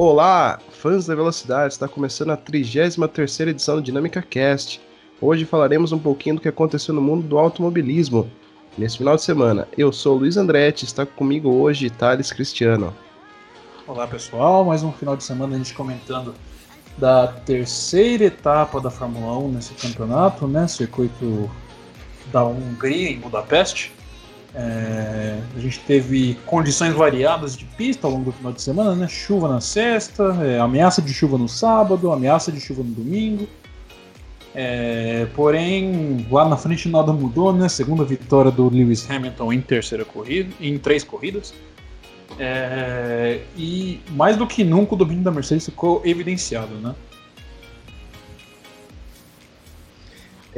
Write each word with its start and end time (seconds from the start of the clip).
Olá, 0.00 0.60
fãs 0.70 1.06
da 1.06 1.14
velocidade, 1.16 1.72
está 1.72 1.88
começando 1.88 2.30
a 2.30 2.36
33 2.36 2.96
edição 3.40 3.74
do 3.74 3.82
Dinâmica 3.82 4.22
Cast. 4.22 4.80
Hoje 5.20 5.44
falaremos 5.44 5.90
um 5.90 5.98
pouquinho 5.98 6.36
do 6.36 6.40
que 6.40 6.46
aconteceu 6.46 6.94
no 6.94 7.00
mundo 7.00 7.26
do 7.26 7.36
automobilismo 7.36 8.30
nesse 8.78 8.98
final 8.98 9.16
de 9.16 9.22
semana. 9.22 9.66
Eu 9.76 9.92
sou 9.92 10.14
o 10.14 10.20
Luiz 10.20 10.36
Andretti, 10.36 10.84
está 10.84 11.04
comigo 11.04 11.50
hoje 11.50 11.90
Thales 11.90 12.30
Cristiano. 12.30 12.94
Olá 13.88 14.06
pessoal, 14.06 14.64
mais 14.64 14.84
um 14.84 14.92
final 14.92 15.16
de 15.16 15.24
semana 15.24 15.56
a 15.56 15.58
gente 15.58 15.74
comentando 15.74 16.32
da 16.96 17.26
terceira 17.26 18.26
etapa 18.26 18.80
da 18.80 18.92
Fórmula 18.92 19.36
1 19.36 19.48
nesse 19.50 19.74
campeonato, 19.74 20.46
né? 20.46 20.68
Circuito 20.68 21.50
da 22.30 22.44
Hungria 22.44 23.10
em 23.10 23.18
Budapeste. 23.18 23.97
É, 24.54 25.40
a 25.56 25.60
gente 25.60 25.78
teve 25.80 26.36
condições 26.46 26.94
variadas 26.94 27.56
de 27.56 27.64
pista 27.64 28.06
ao 28.06 28.12
longo 28.12 28.26
do 28.26 28.32
final 28.32 28.52
de 28.52 28.62
semana, 28.62 28.94
né? 28.94 29.06
Chuva 29.06 29.48
na 29.48 29.60
sexta, 29.60 30.24
é, 30.42 30.58
ameaça 30.58 31.02
de 31.02 31.12
chuva 31.12 31.36
no 31.36 31.48
sábado, 31.48 32.10
ameaça 32.10 32.50
de 32.50 32.60
chuva 32.60 32.82
no 32.82 32.90
domingo. 32.90 33.48
É, 34.54 35.26
porém, 35.36 36.26
lá 36.30 36.48
na 36.48 36.56
frente 36.56 36.88
nada 36.88 37.12
mudou, 37.12 37.52
né? 37.52 37.68
Segunda 37.68 38.04
vitória 38.04 38.50
do 38.50 38.68
Lewis 38.68 39.08
Hamilton 39.08 39.52
em 39.52 39.60
terceira 39.60 40.04
corrida, 40.04 40.52
em 40.60 40.78
três 40.78 41.04
corridas. 41.04 41.52
É, 42.38 43.40
e 43.56 44.00
mais 44.10 44.36
do 44.36 44.46
que 44.46 44.64
nunca 44.64 44.94
o 44.94 44.96
domínio 44.96 45.22
da 45.22 45.30
Mercedes 45.30 45.66
ficou 45.66 46.02
evidenciado, 46.04 46.74
né? 46.76 46.94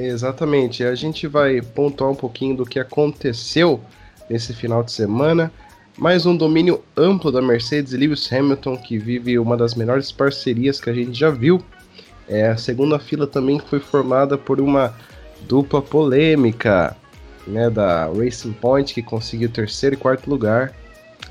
Exatamente. 0.07 0.83
A 0.83 0.95
gente 0.95 1.27
vai 1.27 1.61
pontuar 1.61 2.11
um 2.11 2.15
pouquinho 2.15 2.57
do 2.57 2.65
que 2.65 2.79
aconteceu 2.79 3.81
nesse 4.29 4.55
final 4.55 4.83
de 4.83 4.93
semana. 4.93 5.53
Mais 5.99 6.25
um 6.25 6.35
domínio 6.35 6.83
amplo 6.97 7.31
da 7.31 7.43
Mercedes 7.43 7.93
e 7.93 7.97
Lewis 7.97 8.33
Hamilton, 8.33 8.77
que 8.79 8.97
vive 8.97 9.39
uma 9.39 9.57
das 9.57 9.75
melhores 9.75 10.11
parcerias 10.11 10.81
que 10.81 10.89
a 10.89 10.95
gente 10.95 11.19
já 11.19 11.31
viu. 11.31 11.63
É, 12.27 12.49
a 12.49 12.57
segunda 12.57 12.99
fila 12.99 13.27
também 13.27 13.61
foi 13.61 13.81
formada 13.81 14.39
por 14.39 14.61
uma 14.61 14.95
dupla 15.43 15.83
polêmica, 15.83 16.97
né, 17.47 17.69
da 17.69 18.07
Racing 18.07 18.53
Point, 18.53 18.95
que 18.95 19.03
conseguiu 19.03 19.51
terceiro 19.51 19.97
e 19.97 19.99
quarto 19.99 20.31
lugar, 20.31 20.73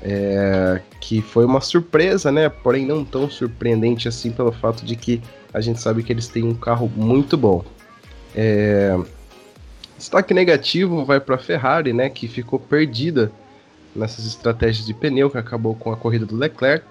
é, 0.02 0.80
que 1.00 1.22
foi 1.22 1.44
uma 1.44 1.60
surpresa, 1.60 2.30
né, 2.30 2.48
porém 2.48 2.86
não 2.86 3.04
tão 3.04 3.28
surpreendente 3.30 4.06
assim 4.06 4.30
pelo 4.30 4.52
fato 4.52 4.84
de 4.84 4.94
que 4.94 5.20
a 5.52 5.60
gente 5.60 5.80
sabe 5.80 6.02
que 6.02 6.12
eles 6.12 6.28
têm 6.28 6.44
um 6.44 6.54
carro 6.54 6.90
muito 6.94 7.36
bom. 7.36 7.64
É... 8.34 8.96
Destaque 9.96 10.32
negativo 10.32 11.04
vai 11.04 11.20
para 11.20 11.34
a 11.34 11.38
Ferrari, 11.38 11.92
né, 11.92 12.08
que 12.08 12.26
ficou 12.26 12.58
perdida 12.58 13.30
nessas 13.94 14.26
estratégias 14.26 14.86
de 14.86 14.94
pneu, 14.94 15.28
que 15.28 15.36
acabou 15.36 15.74
com 15.74 15.92
a 15.92 15.96
corrida 15.96 16.24
do 16.24 16.36
Leclerc. 16.36 16.86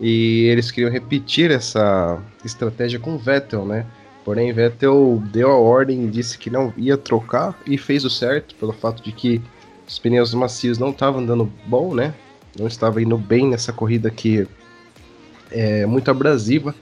E 0.00 0.46
eles 0.46 0.70
queriam 0.70 0.90
repetir 0.90 1.50
essa 1.50 2.20
estratégia 2.44 2.98
com 2.98 3.16
Vettel, 3.16 3.64
né? 3.64 3.86
Porém, 4.24 4.52
Vettel 4.52 5.22
deu 5.32 5.50
a 5.50 5.56
ordem, 5.56 6.08
disse 6.08 6.36
que 6.38 6.50
não 6.50 6.72
ia 6.76 6.96
trocar 6.96 7.58
e 7.66 7.78
fez 7.78 8.04
o 8.04 8.10
certo, 8.10 8.54
pelo 8.56 8.72
fato 8.72 9.02
de 9.02 9.12
que 9.12 9.40
os 9.86 9.98
pneus 9.98 10.32
macios 10.34 10.78
não 10.78 10.90
estavam 10.90 11.24
dando 11.24 11.50
bom, 11.66 11.94
né? 11.94 12.14
Não 12.58 12.66
estava 12.66 13.00
indo 13.02 13.16
bem 13.16 13.48
nessa 13.48 13.72
corrida 13.72 14.10
que 14.10 14.46
é 15.50 15.86
muito 15.86 16.10
abrasiva. 16.10 16.74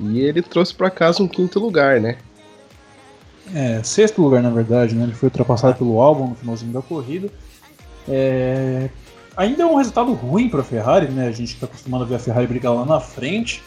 E 0.00 0.20
ele 0.20 0.42
trouxe 0.42 0.74
para 0.74 0.90
casa 0.90 1.22
um 1.22 1.28
quinto 1.28 1.58
lugar, 1.58 2.00
né? 2.00 2.18
É, 3.54 3.82
sexto 3.82 4.20
lugar, 4.20 4.42
na 4.42 4.50
verdade, 4.50 4.94
né? 4.94 5.04
Ele 5.04 5.14
foi 5.14 5.28
ultrapassado 5.28 5.76
pelo 5.76 6.00
álbum 6.00 6.28
no 6.28 6.34
finalzinho 6.34 6.72
da 6.72 6.82
corrida. 6.82 7.28
É, 8.08 8.88
ainda 9.36 9.62
é 9.62 9.66
um 9.66 9.76
resultado 9.76 10.12
ruim 10.12 10.48
para 10.48 10.60
a 10.60 10.64
Ferrari, 10.64 11.08
né? 11.08 11.28
A 11.28 11.32
gente 11.32 11.54
está 11.54 11.66
acostumado 11.66 12.04
a 12.04 12.06
ver 12.06 12.16
a 12.16 12.18
Ferrari 12.18 12.46
brigar 12.46 12.74
lá 12.74 12.84
na 12.84 13.00
frente. 13.00 13.62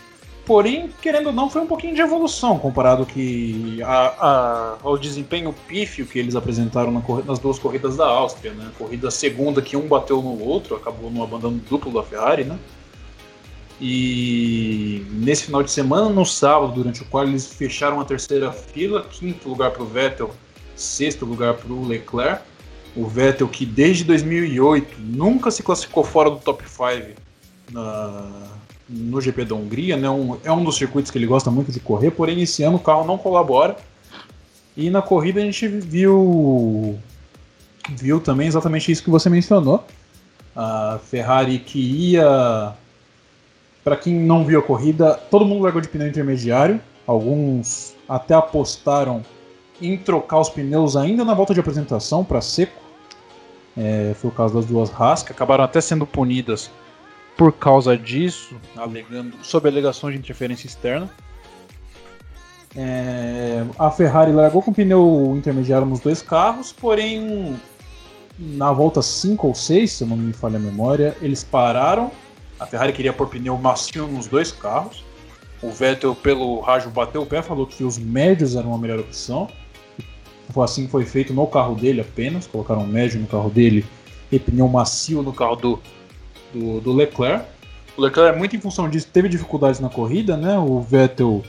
Porém, 0.46 0.90
querendo 1.02 1.28
ou 1.28 1.34
não, 1.34 1.50
foi 1.50 1.62
um 1.62 1.68
pouquinho 1.68 1.94
de 1.94 2.02
evolução 2.02 2.58
comparado 2.58 3.06
que 3.06 3.82
a, 3.84 4.08
a, 4.20 4.78
ao 4.84 4.98
desempenho 4.98 5.54
pífio 5.68 6.06
que 6.06 6.18
eles 6.18 6.36
apresentaram 6.36 6.92
na, 6.92 7.02
nas 7.26 7.40
duas 7.40 7.59
corridas 7.59 7.96
da 7.96 8.08
Áustria, 8.08 8.52
né? 8.52 8.72
Corrida 8.78 9.12
segunda 9.12 9.62
que 9.62 9.78
um 9.78 9.88
bateu 9.88 10.22
no 10.22 10.44
outro, 10.44 10.75
acabou 10.75 11.12
no 11.12 11.24
abandono 11.24 11.62
duplo 11.70 11.94
da 11.94 12.03
Ferrari, 12.03 12.44
né? 12.44 12.58
E 13.81 15.03
nesse 15.09 15.46
final 15.46 15.64
de 15.64 15.72
semana, 15.72 16.08
no 16.08 16.24
sábado, 16.24 16.72
durante 16.72 17.02
o 17.02 17.06
qual 17.06 17.24
eles 17.24 17.47
fecharam 17.47 18.00
a 18.00 18.06
terceira 18.06 18.53
fila, 18.53 19.03
quinto 19.09 19.50
lugar 19.50 19.72
para 19.72 19.81
o 19.81 19.88
Vettel, 19.88 20.30
sexto 20.75 21.25
lugar 21.25 21.56
para 21.56 21.74
o 21.74 21.88
Leclerc. 21.88 22.44
O 22.96 23.08
Vettel 23.08 23.47
que 23.47 23.66
desde 23.66 24.03
2008 24.03 24.97
nunca 25.00 25.50
se 25.50 25.64
classificou 25.64 26.03
fora 26.03 26.30
do 26.30 26.38
top 26.38 26.64
5 26.70 27.20
no 28.88 29.20
GP 29.20 29.46
da 29.46 29.56
Hungria, 29.56 29.97
né? 29.97 30.09
Um, 30.09 30.38
é 30.44 30.52
um 30.52 30.64
dos 30.64 30.75
circuitos 30.75 31.09
que 31.09 31.18
ele 31.18 31.25
gosta 31.25 31.50
muito 31.50 31.72
de 31.72 31.80
correr, 31.80 32.12
porém 32.12 32.41
esse 32.41 32.62
ano 32.62 32.75
o 32.75 32.80
carro 32.80 33.06
não 33.06 33.18
colabora. 33.18 33.78
E 34.78 34.91
na 34.91 35.02
corrida 35.02 35.41
a 35.41 35.44
gente 35.44 35.68
viu 35.68 37.00
viu 37.90 38.20
também 38.20 38.47
exatamente 38.47 38.91
isso 38.91 39.03
que 39.03 39.09
você 39.09 39.30
mencionou. 39.30 39.84
A 40.56 41.00
Ferrari 41.09 41.58
que 41.58 41.80
ia 41.80 42.75
para 43.84 43.96
quem 43.96 44.14
não 44.14 44.46
viu 44.46 44.59
a 44.59 44.64
corrida, 44.64 45.16
todo 45.30 45.46
mundo 45.46 45.64
largou 45.64 45.81
de 45.81 45.88
pneu 45.88 46.08
intermediário. 46.08 46.80
Alguns 47.08 47.96
até 48.08 48.34
apostaram 48.34 49.24
em 49.81 49.97
trocar 49.97 50.40
os 50.40 50.50
pneus 50.50 50.96
ainda 50.96 51.25
na 51.25 51.34
volta 51.34 51.53
de 51.53 51.59
apresentação 51.59 52.24
para 52.24 52.41
seco. 52.41 52.80
É, 53.75 54.14
foi 54.16 54.30
o 54.30 54.34
caso 54.34 54.53
das 54.53 54.66
duas 54.66 54.91
Haas, 54.94 55.24
que 55.24 55.31
acabaram 55.31 55.64
até 55.64 55.81
sendo 55.81 56.06
punidas 56.06 56.70
por 57.38 57.53
causa 57.53 57.97
disso, 57.97 58.56
alegando, 58.75 59.36
sob 59.41 59.68
alegação 59.68 60.12
de 60.12 60.18
interferência 60.18 60.68
externa. 60.68 61.09
É, 62.75 63.66
a 63.80 63.90
Ferrari 63.90 64.31
largou 64.31 64.62
com 64.62 64.72
pneu 64.72 65.34
intermediário 65.36 65.88
nos 65.88 66.00
dois 66.00 66.22
carros, 66.22 66.72
porém 66.72 67.59
na 68.38 68.72
volta 68.72 69.02
5 69.02 69.47
ou 69.47 69.56
6, 69.56 69.91
se 69.91 70.06
não 70.06 70.16
me 70.16 70.34
falha 70.34 70.58
a 70.58 70.59
memória, 70.59 71.16
eles 71.22 71.44
pararam 71.44 72.12
a 72.61 72.67
Ferrari 72.67 72.94
queria 72.94 73.11
pôr 73.11 73.27
pneu 73.27 73.57
macio 73.57 74.07
nos 74.07 74.27
dois 74.27 74.51
carros. 74.51 75.03
O 75.63 75.72
Vettel, 75.72 76.13
pelo 76.13 76.59
rádio, 76.59 76.91
bateu 76.91 77.23
o 77.23 77.25
pé, 77.25 77.41
falou 77.41 77.66
que 77.66 77.83
os 77.83 77.97
médios 77.97 78.55
eram 78.55 78.72
a 78.72 78.77
melhor 78.77 78.99
opção. 78.99 79.49
Assim 80.63 80.88
foi 80.88 81.03
feito 81.03 81.33
no 81.33 81.47
carro 81.47 81.73
dele 81.73 82.01
apenas. 82.01 82.45
Colocaram 82.45 82.85
médio 82.85 83.19
no 83.19 83.25
carro 83.25 83.49
dele 83.49 83.83
e 84.31 84.38
pneu 84.38 84.67
macio 84.67 85.23
no 85.23 85.33
carro 85.33 85.55
do, 85.55 85.79
do, 86.53 86.81
do 86.81 86.94
Leclerc. 86.94 87.45
O 87.97 88.01
Leclerc, 88.01 88.38
muito 88.38 88.55
em 88.55 88.61
função 88.61 88.88
disso, 88.88 89.07
teve 89.11 89.28
dificuldades 89.28 89.79
na 89.79 89.89
corrida, 89.89 90.38
né? 90.38 90.59
O 90.59 90.81
Vettel 90.81 91.41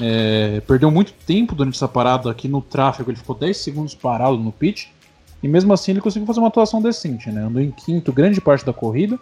é, 0.00 0.60
perdeu 0.66 0.90
muito 0.90 1.12
tempo 1.12 1.54
durante 1.54 1.76
essa 1.76 1.86
parada 1.86 2.28
aqui 2.28 2.48
no 2.48 2.60
tráfego. 2.60 3.08
Ele 3.08 3.18
ficou 3.18 3.36
10 3.36 3.56
segundos 3.56 3.94
parado 3.94 4.36
no 4.36 4.50
pit. 4.50 4.92
E 5.40 5.46
mesmo 5.46 5.72
assim 5.72 5.92
ele 5.92 6.00
conseguiu 6.00 6.26
fazer 6.26 6.40
uma 6.40 6.48
atuação 6.48 6.82
decente, 6.82 7.30
né? 7.30 7.42
Andou 7.42 7.62
em 7.62 7.70
quinto 7.70 8.12
grande 8.12 8.40
parte 8.40 8.66
da 8.66 8.72
corrida 8.72 9.16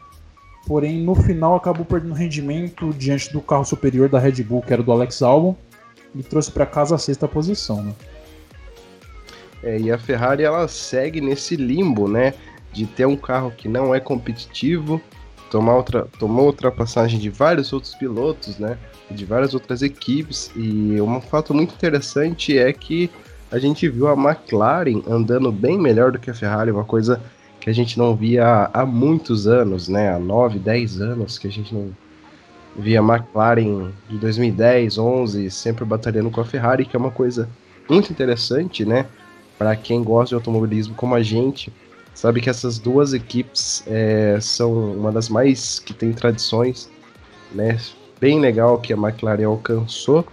porém 0.72 1.02
no 1.02 1.14
final 1.14 1.54
acabou 1.54 1.84
perdendo 1.84 2.14
rendimento 2.14 2.94
diante 2.94 3.30
do 3.30 3.42
carro 3.42 3.62
superior 3.62 4.08
da 4.08 4.18
Red 4.18 4.42
Bull, 4.42 4.62
que 4.62 4.72
era 4.72 4.82
do 4.82 4.90
Alex 4.90 5.20
Albon, 5.20 5.54
e 6.14 6.22
trouxe 6.22 6.50
para 6.50 6.64
casa 6.64 6.94
a 6.94 6.98
sexta 6.98 7.28
posição. 7.28 7.82
Né? 7.82 7.92
É, 9.62 9.78
e 9.78 9.92
a 9.92 9.98
Ferrari 9.98 10.44
ela 10.44 10.66
segue 10.68 11.20
nesse 11.20 11.56
limbo, 11.56 12.08
né, 12.08 12.32
de 12.72 12.86
ter 12.86 13.04
um 13.04 13.18
carro 13.18 13.50
que 13.50 13.68
não 13.68 13.94
é 13.94 14.00
competitivo, 14.00 14.98
tomar 15.50 15.76
outra, 15.76 16.08
tomou 16.18 16.46
ultrapassagem 16.46 17.20
de 17.20 17.28
vários 17.28 17.70
outros 17.70 17.94
pilotos, 17.94 18.56
né, 18.58 18.78
de 19.10 19.26
várias 19.26 19.52
outras 19.52 19.82
equipes, 19.82 20.50
e 20.56 20.98
um 21.02 21.20
fato 21.20 21.52
muito 21.52 21.74
interessante 21.74 22.56
é 22.56 22.72
que 22.72 23.10
a 23.50 23.58
gente 23.58 23.86
viu 23.90 24.08
a 24.08 24.14
McLaren 24.14 25.02
andando 25.06 25.52
bem 25.52 25.78
melhor 25.78 26.12
do 26.12 26.18
que 26.18 26.30
a 26.30 26.34
Ferrari, 26.34 26.70
uma 26.70 26.84
coisa 26.84 27.20
que 27.62 27.70
a 27.70 27.72
gente 27.72 27.96
não 27.96 28.16
via 28.16 28.68
há 28.74 28.84
muitos 28.84 29.46
anos, 29.46 29.86
né? 29.86 30.12
Há 30.12 30.18
9, 30.18 30.58
10 30.58 31.00
anos 31.00 31.38
que 31.38 31.46
a 31.46 31.50
gente 31.50 31.72
não 31.72 31.92
via 32.76 32.98
McLaren 32.98 33.92
de 34.10 34.18
2010, 34.18 34.98
11, 34.98 35.48
sempre 35.48 35.84
batalhando 35.84 36.28
com 36.28 36.40
a 36.40 36.44
Ferrari, 36.44 36.84
que 36.84 36.96
é 36.96 36.98
uma 36.98 37.12
coisa 37.12 37.48
muito 37.88 38.10
interessante, 38.10 38.84
né? 38.84 39.06
Para 39.56 39.76
quem 39.76 40.02
gosta 40.02 40.30
de 40.30 40.34
automobilismo 40.34 40.96
como 40.96 41.14
a 41.14 41.22
gente, 41.22 41.72
sabe 42.12 42.40
que 42.40 42.50
essas 42.50 42.80
duas 42.80 43.14
equipes 43.14 43.84
é, 43.86 44.38
são 44.40 44.72
uma 44.94 45.12
das 45.12 45.28
mais 45.28 45.78
que 45.78 45.94
tem 45.94 46.12
tradições, 46.12 46.90
né? 47.52 47.78
Bem 48.20 48.40
legal 48.40 48.76
que 48.78 48.92
a 48.92 48.96
McLaren 48.96 49.46
alcançou 49.46 50.26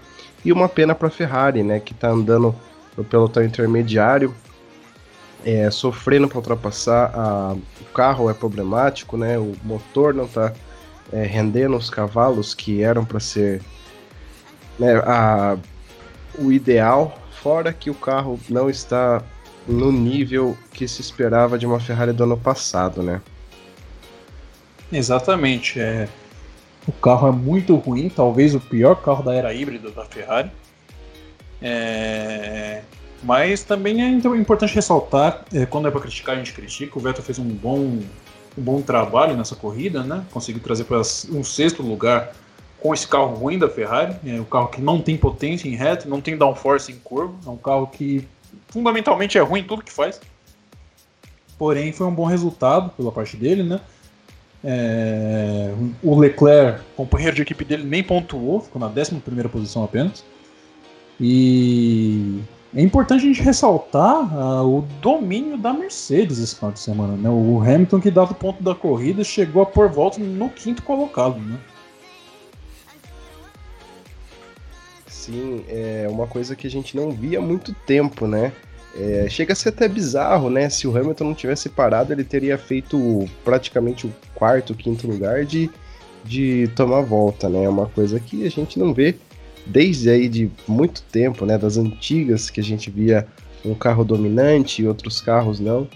e 0.43 0.51
uma 0.51 0.67
pena 0.67 0.95
para 0.95 1.09
a 1.09 1.11
Ferrari, 1.11 1.61
né? 1.61 1.79
Que 1.79 1.93
está 1.93 2.09
andando 2.09 2.55
no 2.97 3.03
pelotão 3.03 3.43
intermediário, 3.43 4.33
é, 5.45 5.69
sofrendo 5.71 6.27
para 6.27 6.37
ultrapassar, 6.37 7.11
a, 7.15 7.53
o 7.53 7.85
carro 7.93 8.29
é 8.29 8.33
problemático, 8.33 9.17
né? 9.17 9.37
O 9.37 9.55
motor 9.63 10.13
não 10.13 10.25
está 10.25 10.53
é, 11.11 11.23
rendendo 11.23 11.75
os 11.75 11.89
cavalos 11.89 12.53
que 12.53 12.83
eram 12.83 13.05
para 13.05 13.19
ser 13.19 13.61
né, 14.77 14.95
a, 15.05 15.57
o 16.37 16.51
ideal, 16.51 17.17
fora 17.41 17.73
que 17.73 17.89
o 17.89 17.95
carro 17.95 18.39
não 18.49 18.69
está 18.69 19.23
no 19.67 19.91
nível 19.91 20.57
que 20.73 20.87
se 20.87 21.01
esperava 21.01 21.57
de 21.57 21.65
uma 21.65 21.79
Ferrari 21.79 22.11
do 22.11 22.23
ano 22.23 22.37
passado, 22.37 23.03
né? 23.03 23.21
Exatamente. 24.91 25.79
É. 25.79 26.07
O 26.87 26.91
carro 26.91 27.27
é 27.27 27.31
muito 27.31 27.75
ruim, 27.75 28.09
talvez 28.09 28.55
o 28.55 28.59
pior 28.59 28.95
carro 28.95 29.23
da 29.23 29.33
era 29.33 29.53
híbrida 29.53 29.91
da 29.91 30.05
Ferrari. 30.05 30.49
É... 31.61 32.81
Mas 33.21 33.63
também 33.63 34.01
é 34.01 34.09
importante 34.09 34.73
ressaltar, 34.73 35.43
é, 35.53 35.65
quando 35.65 35.87
é 35.87 35.91
para 35.91 35.99
criticar, 35.99 36.35
a 36.35 36.37
gente 36.37 36.53
critica. 36.53 36.97
O 36.97 37.01
Vettel 37.01 37.23
fez 37.23 37.37
um 37.37 37.45
bom, 37.45 37.77
um 37.77 38.61
bom 38.61 38.81
trabalho 38.81 39.35
nessa 39.35 39.55
corrida, 39.55 40.03
né? 40.03 40.25
Conseguiu 40.31 40.61
trazer 40.61 40.85
para 40.85 40.99
um 40.99 41.43
sexto 41.43 41.83
lugar 41.83 42.33
com 42.79 42.93
esse 42.93 43.07
carro 43.07 43.35
ruim 43.35 43.59
da 43.59 43.69
Ferrari. 43.69 44.15
É 44.25 44.39
um 44.39 44.45
carro 44.45 44.69
que 44.69 44.81
não 44.81 45.01
tem 45.01 45.17
potência 45.17 45.67
em 45.67 45.75
reto, 45.75 46.07
não 46.07 46.21
tem 46.21 46.37
downforce 46.37 46.91
em 46.91 46.95
curva. 46.95 47.33
É 47.45 47.49
um 47.49 47.57
carro 47.57 47.87
que 47.87 48.25
fundamentalmente 48.69 49.37
é 49.37 49.41
ruim 49.41 49.61
em 49.61 49.65
tudo 49.65 49.83
que 49.83 49.91
faz. 49.91 50.21
Porém, 51.57 51.91
foi 51.91 52.07
um 52.07 52.13
bom 52.15 52.25
resultado 52.25 52.89
pela 52.91 53.11
parte 53.11 53.35
dele, 53.35 53.63
né? 53.63 53.81
É, 54.63 55.73
o 56.01 56.17
Leclerc, 56.17 56.81
companheiro 56.95 57.35
de 57.35 57.41
equipe 57.41 57.65
dele, 57.65 57.83
nem 57.83 58.03
pontuou, 58.03 58.61
ficou 58.61 58.79
na 58.79 58.87
11 58.87 59.21
posição 59.49 59.83
apenas. 59.83 60.23
E 61.19 62.39
é 62.75 62.81
importante 62.81 63.23
a 63.23 63.27
gente 63.27 63.41
ressaltar 63.41 64.35
uh, 64.35 64.77
o 64.77 64.81
domínio 65.01 65.57
da 65.57 65.73
Mercedes 65.73 66.37
esse 66.37 66.55
final 66.55 66.71
de 66.71 66.79
semana. 66.79 67.15
Né? 67.15 67.29
O 67.29 67.59
Hamilton, 67.61 67.99
que 67.99 68.11
dava 68.11 68.31
o 68.31 68.35
ponto 68.35 68.61
da 68.61 68.75
corrida, 68.75 69.23
chegou 69.23 69.63
a 69.63 69.65
pôr 69.65 69.89
volta 69.89 70.19
no 70.19 70.49
quinto 70.49 70.83
colocado. 70.83 71.39
Né? 71.39 71.57
Sim, 75.07 75.63
é 75.67 76.07
uma 76.09 76.27
coisa 76.27 76.55
que 76.55 76.67
a 76.67 76.69
gente 76.69 76.95
não 76.95 77.11
via 77.11 77.39
há 77.39 77.41
muito 77.41 77.73
tempo, 77.73 78.27
né? 78.27 78.51
É, 78.95 79.27
chega 79.29 79.53
a 79.53 79.55
ser 79.55 79.69
até 79.69 79.87
bizarro, 79.87 80.49
né? 80.49 80.69
Se 80.69 80.87
o 80.87 80.95
Hamilton 80.95 81.25
não 81.25 81.33
tivesse 81.35 81.69
parado, 81.69 82.11
ele 82.11 82.23
teria 82.23 82.57
feito 82.57 83.29
praticamente 83.43 84.07
o 84.07 84.13
quarto, 84.33 84.73
quinto 84.73 85.07
lugar 85.07 85.45
de, 85.45 85.69
de 86.23 86.67
tomar 86.75 87.01
volta, 87.01 87.47
né? 87.47 87.63
É 87.63 87.69
uma 87.69 87.85
coisa 87.87 88.19
que 88.19 88.45
a 88.45 88.49
gente 88.49 88.79
não 88.79 88.93
vê 88.93 89.15
desde 89.69 90.09
aí 90.09 90.27
de 90.27 90.51
muito 90.67 91.01
tempo, 91.03 91.45
né? 91.45 91.57
Das 91.57 91.77
antigas 91.77 92.49
que 92.49 92.59
a 92.59 92.63
gente 92.63 92.89
via 92.89 93.27
um 93.63 93.73
carro 93.73 94.03
dominante 94.03 94.81
e 94.81 94.87
outros 94.87 95.21
carros 95.21 95.59
não. 95.59 95.87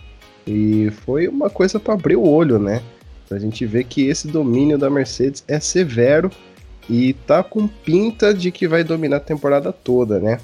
E 0.46 0.92
foi 1.06 1.28
uma 1.28 1.50
coisa 1.50 1.80
para 1.80 1.94
abrir 1.94 2.16
o 2.16 2.28
olho, 2.28 2.60
né? 2.60 2.82
Pra 3.28 3.40
gente 3.40 3.66
ver 3.66 3.86
que 3.86 4.08
esse 4.08 4.28
domínio 4.28 4.78
da 4.78 4.90
Mercedes 4.90 5.44
é 5.48 5.60
severo 5.60 6.30
e 6.90 7.14
tá 7.14 7.42
com 7.42 7.68
pinta 7.68 8.34
de 8.34 8.52
que 8.52 8.68
vai 8.68 8.84
dominar 8.84 9.18
a 9.18 9.22
temporada 9.22 9.72
toda, 9.72 10.20
né? 10.20 10.40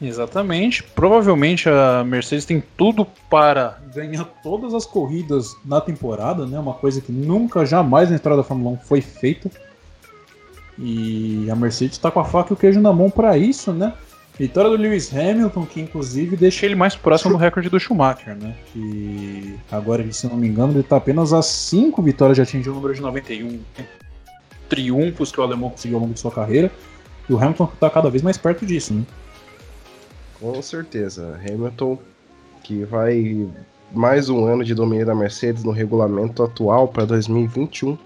Exatamente. 0.00 0.82
Provavelmente 0.82 1.68
a 1.68 2.04
Mercedes 2.04 2.44
tem 2.44 2.62
tudo 2.76 3.06
para 3.28 3.78
ganhar 3.94 4.24
todas 4.42 4.72
as 4.72 4.86
corridas 4.86 5.56
na 5.64 5.80
temporada, 5.80 6.46
né? 6.46 6.58
Uma 6.58 6.74
coisa 6.74 7.00
que 7.00 7.12
nunca, 7.12 7.66
jamais 7.66 8.08
na 8.08 8.16
história 8.16 8.36
da 8.36 8.44
Fórmula 8.44 8.76
1 8.76 8.78
foi 8.78 9.00
feita. 9.00 9.50
E 10.78 11.50
a 11.50 11.56
Mercedes 11.56 11.96
está 11.96 12.10
com 12.10 12.20
a 12.20 12.24
faca 12.24 12.52
e 12.52 12.54
o 12.54 12.56
queijo 12.56 12.80
na 12.80 12.92
mão 12.92 13.10
para 13.10 13.36
isso, 13.36 13.72
né? 13.72 13.92
Vitória 14.38 14.70
do 14.70 14.76
Lewis 14.76 15.12
Hamilton, 15.12 15.66
que 15.66 15.80
inclusive 15.80 16.36
deixa 16.36 16.64
ele 16.64 16.76
mais 16.76 16.94
próximo 16.94 17.32
do 17.32 17.36
recorde 17.36 17.68
do 17.68 17.80
Schumacher, 17.80 18.36
né? 18.36 18.54
Que 18.72 19.58
agora, 19.72 20.10
se 20.12 20.28
não 20.28 20.36
me 20.36 20.46
engano, 20.46 20.72
ele 20.72 20.80
está 20.80 20.96
apenas 20.96 21.32
a 21.32 21.42
5 21.42 22.00
vitórias 22.00 22.36
de 22.36 22.42
atingir 22.42 22.70
o 22.70 22.74
número 22.74 22.94
de 22.94 23.00
91 23.00 23.58
triunfos 24.68 25.32
que 25.32 25.40
o 25.40 25.42
alemão 25.42 25.70
conseguiu 25.70 25.96
ao 25.96 26.02
longo 26.02 26.14
de 26.14 26.20
sua 26.20 26.30
carreira. 26.30 26.70
E 27.28 27.32
o 27.32 27.36
Hamilton 27.36 27.70
está 27.74 27.90
cada 27.90 28.08
vez 28.08 28.22
mais 28.22 28.38
perto 28.38 28.64
disso, 28.64 28.94
né? 28.94 29.02
Com 30.38 30.62
certeza. 30.62 31.40
Hamilton 31.44 31.98
que 32.62 32.84
vai 32.84 33.48
mais 33.92 34.28
um 34.28 34.44
ano 34.44 34.62
de 34.62 34.74
domínio 34.74 35.06
da 35.06 35.14
Mercedes 35.14 35.64
no 35.64 35.72
regulamento 35.72 36.44
atual 36.44 36.86
para 36.86 37.04
2021 37.04 37.98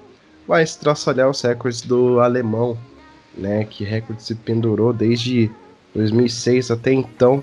vai 0.46 0.62
estraçalhar 0.62 1.28
os 1.28 1.40
recordes 1.40 1.82
do 1.82 2.20
alemão, 2.20 2.76
né? 3.36 3.64
Que 3.64 3.84
recorde 3.84 4.22
se 4.22 4.34
pendurou 4.34 4.92
desde 4.92 5.50
2006 5.94 6.70
até 6.70 6.92
então. 6.92 7.42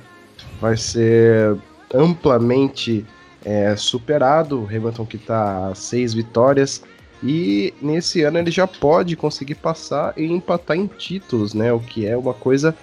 Vai 0.59 0.77
ser 0.77 1.57
amplamente 1.93 3.05
é, 3.43 3.75
superado. 3.75 4.61
O 4.61 4.65
Hamilton 4.65 5.05
que 5.05 5.17
está 5.17 5.67
a 5.67 5.75
seis 5.75 6.13
vitórias. 6.13 6.83
E 7.21 7.73
nesse 7.81 8.23
ano 8.23 8.37
ele 8.37 8.51
já 8.51 8.65
pode 8.65 9.15
conseguir 9.15 9.55
passar 9.55 10.13
e 10.17 10.25
empatar 10.25 10.77
em 10.77 10.87
títulos, 10.87 11.53
né? 11.53 11.71
O 11.73 11.79
que 11.79 12.05
é 12.05 12.15
uma 12.15 12.33
coisa 12.33 12.75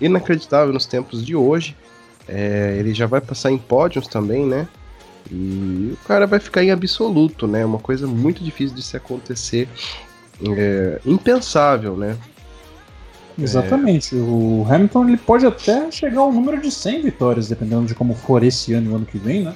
inacreditável 0.00 0.72
nos 0.72 0.86
tempos 0.86 1.24
de 1.24 1.36
hoje. 1.36 1.76
É, 2.28 2.76
ele 2.78 2.92
já 2.94 3.06
vai 3.06 3.20
passar 3.20 3.50
em 3.50 3.58
pódios 3.58 4.06
também, 4.08 4.44
né? 4.46 4.66
E 5.30 5.92
o 5.92 6.06
cara 6.06 6.26
vai 6.26 6.38
ficar 6.38 6.62
em 6.62 6.70
absoluto, 6.70 7.46
né? 7.46 7.64
Uma 7.64 7.78
coisa 7.78 8.06
muito 8.06 8.42
difícil 8.42 8.76
de 8.76 8.82
se 8.82 8.96
acontecer. 8.96 9.68
É, 10.42 11.00
impensável, 11.04 11.96
né? 11.96 12.16
Exatamente. 13.38 14.14
É... 14.14 14.18
O 14.18 14.66
Hamilton 14.68 15.08
ele 15.08 15.16
pode 15.16 15.46
até 15.46 15.90
chegar 15.90 16.20
ao 16.20 16.32
número 16.32 16.60
de 16.60 16.70
100 16.70 17.02
vitórias, 17.02 17.48
dependendo 17.48 17.86
de 17.86 17.94
como 17.94 18.14
for 18.14 18.42
esse 18.42 18.72
ano 18.72 18.90
e 18.90 18.92
o 18.92 18.96
ano 18.96 19.06
que 19.06 19.18
vem, 19.18 19.42
né? 19.42 19.54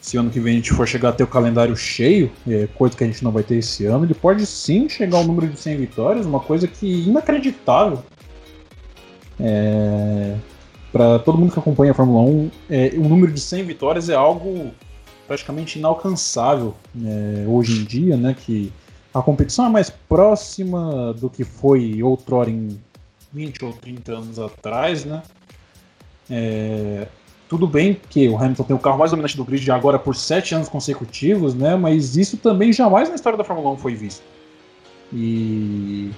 Se 0.00 0.16
ano 0.16 0.30
que 0.30 0.40
vem 0.40 0.54
a 0.54 0.56
gente 0.56 0.72
for 0.72 0.86
chegar 0.86 1.10
a 1.10 1.12
ter 1.12 1.22
o 1.22 1.28
calendário 1.28 1.76
cheio, 1.76 2.30
é, 2.48 2.66
coisa 2.74 2.96
que 2.96 3.04
a 3.04 3.06
gente 3.06 3.22
não 3.22 3.30
vai 3.30 3.44
ter 3.44 3.56
esse 3.56 3.86
ano, 3.86 4.04
ele 4.04 4.14
pode 4.14 4.44
sim 4.46 4.88
chegar 4.88 5.18
ao 5.18 5.24
número 5.24 5.46
de 5.46 5.58
100 5.58 5.76
vitórias, 5.76 6.26
uma 6.26 6.40
coisa 6.40 6.66
que 6.66 7.06
inacreditável. 7.06 8.02
É, 9.38 10.34
para 10.92 11.18
todo 11.18 11.38
mundo 11.38 11.52
que 11.52 11.58
acompanha 11.58 11.92
a 11.92 11.94
Fórmula 11.94 12.20
1, 12.20 12.50
é, 12.68 12.90
o 12.96 13.08
número 13.08 13.32
de 13.32 13.40
100 13.40 13.64
vitórias 13.64 14.08
é 14.10 14.14
algo 14.14 14.70
praticamente 15.26 15.78
inalcançável 15.78 16.74
é, 17.02 17.46
hoje 17.48 17.80
em 17.80 17.84
dia, 17.84 18.16
né? 18.16 18.36
Que 18.38 18.70
a 19.14 19.22
competição 19.22 19.66
é 19.66 19.68
mais 19.70 19.88
próxima 19.88 21.14
do 21.14 21.30
que 21.30 21.44
foi 21.44 22.02
outrora 22.02 22.50
em 22.50 22.78
20 23.32 23.64
ou 23.64 23.72
30 23.72 24.12
anos 24.12 24.38
atrás, 24.38 25.04
né? 25.06 25.22
É, 26.30 27.06
tudo 27.48 27.66
bem 27.66 27.98
que 28.10 28.28
o 28.28 28.36
Hamilton 28.36 28.64
tem 28.64 28.76
o 28.76 28.78
carro 28.78 28.98
mais 28.98 29.10
dominante 29.10 29.36
do 29.36 29.44
grid 29.44 29.70
agora 29.70 29.98
por 29.98 30.14
sete 30.14 30.54
anos 30.54 30.68
consecutivos, 30.68 31.54
né? 31.54 31.74
Mas 31.74 32.16
isso 32.16 32.36
também 32.36 32.72
jamais 32.72 33.08
na 33.08 33.14
história 33.14 33.38
da 33.38 33.44
Fórmula 33.44 33.70
1 33.70 33.78
foi 33.78 33.94
visto. 33.94 34.22
E 35.12 36.10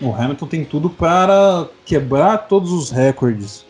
o 0.00 0.14
Hamilton 0.14 0.46
tem 0.46 0.64
tudo 0.64 0.88
para 0.88 1.68
quebrar 1.84 2.38
todos 2.48 2.72
os 2.72 2.90
recordes. 2.90 3.66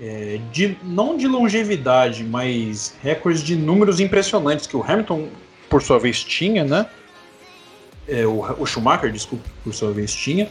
É, 0.00 0.40
de, 0.50 0.78
não 0.82 1.16
de 1.16 1.28
longevidade, 1.28 2.24
mas 2.24 2.96
recordes 3.02 3.42
de 3.42 3.54
números 3.54 4.00
impressionantes 4.00 4.66
que 4.66 4.74
o 4.74 4.82
Hamilton, 4.82 5.28
por 5.68 5.82
sua 5.82 5.98
vez, 5.98 6.24
tinha, 6.24 6.64
né? 6.64 6.86
É, 8.08 8.26
o, 8.26 8.40
o, 8.58 8.66
Schumacher, 8.66 9.12
desculpa, 9.12 9.44
por 9.62 9.74
sua 9.74 9.92
vez, 9.92 10.14
tinha. 10.14 10.48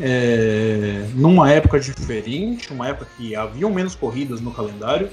É, 0.00 1.06
numa 1.14 1.48
época 1.48 1.78
diferente, 1.78 2.72
uma 2.72 2.88
época 2.88 3.06
que 3.16 3.36
haviam 3.36 3.70
menos 3.70 3.94
corridas 3.94 4.40
no 4.40 4.50
calendário. 4.50 5.08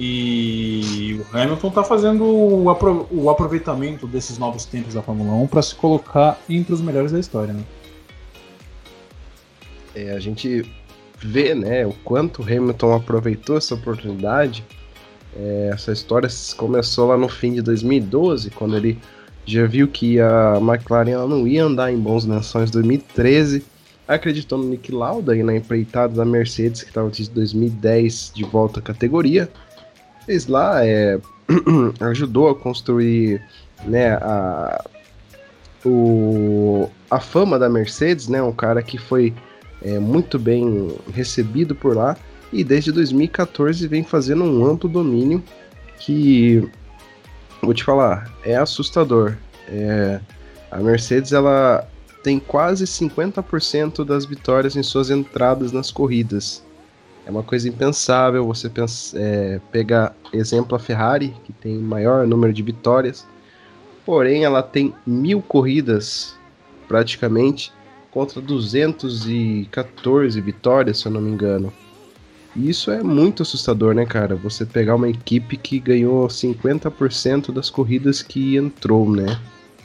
E 0.00 1.20
o 1.20 1.36
Hamilton 1.36 1.68
está 1.68 1.82
fazendo 1.84 2.24
o 2.24 3.28
aproveitamento 3.28 4.06
desses 4.06 4.38
novos 4.38 4.64
tempos 4.64 4.94
da 4.94 5.02
Fórmula 5.02 5.32
1 5.42 5.48
para 5.48 5.60
se 5.60 5.74
colocar 5.74 6.38
entre 6.48 6.72
os 6.72 6.80
melhores 6.80 7.10
da 7.10 7.18
história. 7.18 7.52
Né? 7.52 7.64
É, 10.06 10.12
a 10.12 10.20
gente 10.20 10.64
vê 11.20 11.54
né, 11.54 11.86
o 11.86 11.92
quanto 12.04 12.42
Hamilton 12.42 12.94
aproveitou 12.94 13.56
essa 13.56 13.74
oportunidade. 13.74 14.64
É, 15.36 15.70
essa 15.72 15.92
história 15.92 16.28
começou 16.56 17.08
lá 17.08 17.16
no 17.16 17.28
fim 17.28 17.52
de 17.52 17.62
2012, 17.62 18.50
quando 18.50 18.76
ele 18.76 18.98
já 19.44 19.66
viu 19.66 19.88
que 19.88 20.20
a 20.20 20.58
McLaren 20.60 21.26
não 21.26 21.46
ia 21.46 21.64
andar 21.64 21.92
em 21.92 21.98
bons 21.98 22.24
lençóis 22.24 22.70
em 22.70 22.72
2013, 22.72 23.64
acreditou 24.06 24.58
no 24.58 24.64
Nick 24.64 24.92
Lauda 24.92 25.36
e 25.36 25.42
na 25.42 25.56
empreitada 25.56 26.14
da 26.14 26.24
Mercedes, 26.24 26.82
que 26.82 26.90
estava 26.90 27.08
desde 27.08 27.30
2010 27.30 28.32
de 28.34 28.44
volta 28.44 28.80
à 28.80 28.82
categoria. 28.82 29.48
Fez 30.26 30.46
lá, 30.46 30.84
é, 30.86 31.18
ajudou 32.00 32.50
a 32.50 32.54
construir 32.54 33.42
né, 33.84 34.12
a, 34.14 34.84
o, 35.84 36.88
a 37.10 37.20
fama 37.20 37.58
da 37.58 37.68
Mercedes, 37.68 38.28
né, 38.28 38.42
um 38.42 38.52
cara 38.52 38.82
que 38.82 38.98
foi 38.98 39.32
é, 39.82 39.98
muito 39.98 40.38
bem 40.38 40.96
recebido 41.12 41.74
por 41.74 41.96
lá 41.96 42.16
e 42.52 42.64
desde 42.64 42.90
2014 42.92 43.86
vem 43.86 44.02
fazendo 44.02 44.44
um 44.44 44.64
amplo 44.64 44.88
domínio 44.88 45.42
que 45.98 46.68
vou 47.62 47.74
te 47.74 47.84
falar 47.84 48.32
é 48.44 48.56
assustador. 48.56 49.36
É, 49.68 50.20
a 50.70 50.78
Mercedes 50.78 51.32
ela 51.32 51.86
tem 52.22 52.38
quase 52.38 52.84
50% 52.84 54.04
das 54.04 54.24
vitórias 54.24 54.76
em 54.76 54.82
suas 54.82 55.10
entradas 55.10 55.72
nas 55.72 55.90
corridas. 55.90 56.62
É 57.26 57.30
uma 57.30 57.42
coisa 57.42 57.68
impensável 57.68 58.46
você 58.46 58.68
pensa, 58.68 59.18
é, 59.18 59.60
pegar 59.70 60.14
exemplo 60.32 60.74
a 60.74 60.78
Ferrari, 60.78 61.34
que 61.44 61.52
tem 61.52 61.76
maior 61.76 62.26
número 62.26 62.52
de 62.52 62.62
vitórias, 62.62 63.26
porém 64.04 64.44
ela 64.44 64.62
tem 64.62 64.94
mil 65.06 65.42
corridas 65.42 66.34
praticamente 66.88 67.70
contra 68.10 68.40
214 68.40 70.40
vitórias, 70.40 70.98
se 70.98 71.06
eu 71.06 71.12
não 71.12 71.20
me 71.20 71.30
engano. 71.30 71.72
E 72.56 72.68
isso 72.68 72.90
é 72.90 73.02
muito 73.02 73.42
assustador, 73.42 73.94
né, 73.94 74.06
cara? 74.06 74.34
Você 74.36 74.64
pegar 74.64 74.94
uma 74.94 75.08
equipe 75.08 75.56
que 75.56 75.78
ganhou 75.78 76.26
50% 76.26 77.52
das 77.52 77.70
corridas 77.70 78.22
que 78.22 78.56
entrou, 78.56 79.10
né? 79.10 79.38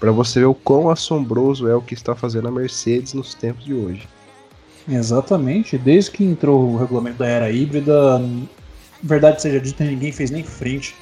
para 0.03 0.11
você 0.11 0.41
ver 0.41 0.47
o 0.47 0.53
quão 0.53 0.89
assombroso 0.89 1.65
é 1.65 1.73
o 1.73 1.81
que 1.81 1.93
está 1.93 2.13
fazendo 2.13 2.49
a 2.49 2.51
Mercedes 2.51 3.13
nos 3.13 3.33
tempos 3.33 3.63
de 3.63 3.73
hoje. 3.73 4.05
Exatamente, 4.85 5.77
desde 5.77 6.11
que 6.11 6.25
entrou 6.25 6.73
o 6.73 6.77
regulamento 6.77 7.19
da 7.19 7.25
era 7.25 7.49
híbrida, 7.49 8.21
verdade 9.01 9.41
seja 9.41 9.61
dita, 9.61 9.85
ninguém 9.85 10.11
fez 10.11 10.29
nem 10.29 10.43
frente 10.43 10.93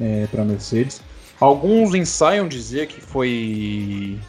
é, 0.00 0.28
para 0.28 0.42
a 0.42 0.44
Mercedes. 0.44 1.02
Alguns 1.40 1.96
ensaiam 1.96 2.46
dizer 2.46 2.86
que 2.86 3.00
foi 3.00 4.20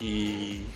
que 0.00 0.66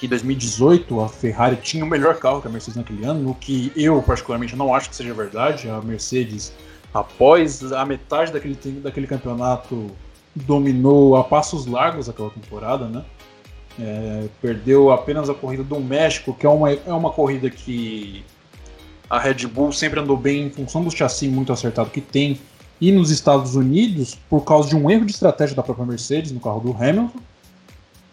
que 0.00 0.06
em 0.06 0.08
2018 0.08 0.98
a 0.98 1.08
Ferrari 1.10 1.56
tinha 1.56 1.84
o 1.84 1.86
melhor 1.86 2.16
carro 2.16 2.40
que 2.40 2.48
a 2.48 2.50
Mercedes 2.50 2.76
naquele 2.76 3.04
ano, 3.04 3.30
o 3.30 3.34
que 3.34 3.70
eu 3.76 4.00
particularmente 4.00 4.56
não 4.56 4.74
acho 4.74 4.88
que 4.88 4.96
seja 4.96 5.12
verdade. 5.12 5.68
A 5.68 5.78
Mercedes, 5.82 6.54
após 6.92 7.70
a 7.70 7.84
metade 7.84 8.32
daquele, 8.32 8.54
daquele 8.80 9.06
campeonato, 9.06 9.90
dominou 10.34 11.16
a 11.16 11.24
passos 11.24 11.66
largos 11.66 12.08
aquela 12.08 12.30
temporada, 12.30 12.86
né? 12.86 13.04
É, 13.78 14.26
perdeu 14.40 14.90
apenas 14.90 15.28
a 15.28 15.34
corrida 15.34 15.62
do 15.62 15.78
México, 15.78 16.32
que 16.32 16.46
é 16.46 16.48
uma, 16.48 16.72
é 16.72 16.92
uma 16.94 17.10
corrida 17.10 17.50
que 17.50 18.24
a 19.08 19.18
Red 19.18 19.46
Bull 19.48 19.70
sempre 19.70 20.00
andou 20.00 20.16
bem 20.16 20.46
em 20.46 20.50
função 20.50 20.82
do 20.82 20.90
chassi 20.90 21.28
muito 21.28 21.52
acertado 21.52 21.90
que 21.90 22.00
tem. 22.00 22.40
E 22.80 22.90
nos 22.90 23.10
Estados 23.10 23.54
Unidos, 23.54 24.18
por 24.30 24.44
causa 24.44 24.70
de 24.70 24.76
um 24.76 24.90
erro 24.90 25.04
de 25.04 25.12
estratégia 25.12 25.54
da 25.54 25.62
própria 25.62 25.84
Mercedes 25.84 26.32
no 26.32 26.40
carro 26.40 26.60
do 26.60 26.72
Hamilton, 26.72 27.20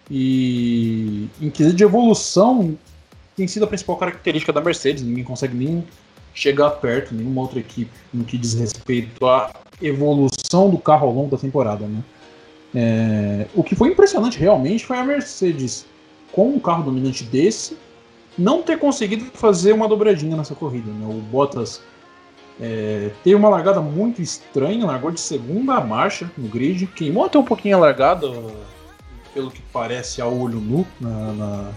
e 0.10 1.28
em 1.42 1.50
quesito 1.50 1.76
de 1.76 1.84
evolução, 1.84 2.78
tem 3.36 3.48
sido 3.48 3.64
a 3.64 3.68
principal 3.68 3.98
característica 3.98 4.52
da 4.54 4.62
Mercedes. 4.62 5.04
Ninguém 5.04 5.24
consegue 5.24 5.56
nem 5.56 5.84
chegar 6.34 6.70
perto, 6.72 7.14
nenhuma 7.14 7.42
outra 7.42 7.60
equipe, 7.60 7.92
no 8.14 8.24
que 8.24 8.38
diz 8.38 8.54
respeito 8.54 9.26
à 9.26 9.52
evolução 9.82 10.70
do 10.70 10.78
carro 10.78 11.08
ao 11.08 11.14
longo 11.14 11.32
da 11.32 11.38
temporada. 11.38 11.86
Né? 11.86 12.04
É, 12.76 13.48
o 13.56 13.64
que 13.64 13.76
foi 13.76 13.90
impressionante 13.90 14.40
realmente 14.40 14.86
foi 14.86 14.98
a 14.98 15.04
Mercedes, 15.04 15.86
com 16.32 16.50
um 16.50 16.60
carro 16.60 16.84
dominante 16.84 17.24
desse, 17.24 17.78
não 18.38 18.62
ter 18.62 18.78
conseguido 18.78 19.26
fazer 19.34 19.74
uma 19.74 19.88
dobradinha 19.88 20.36
nessa 20.38 20.54
corrida. 20.54 20.92
Né? 20.92 21.08
O 21.08 21.20
Bottas 21.22 21.82
é, 22.60 23.10
teve 23.24 23.36
uma 23.36 23.50
largada 23.50 23.82
muito 23.82 24.22
estranha, 24.22 24.86
largou 24.86 25.12
de 25.12 25.20
segunda 25.20 25.82
marcha 25.82 26.30
no 26.38 26.48
grid, 26.48 26.86
queimou 26.88 27.26
até 27.26 27.38
um 27.40 27.44
pouquinho 27.44 27.78
a 27.78 27.80
largada 27.80 28.28
pelo 29.38 29.52
que 29.52 29.62
parece, 29.72 30.20
a 30.20 30.26
olho 30.26 30.60
nu 30.60 30.84
na, 31.00 31.34
na, 31.34 31.72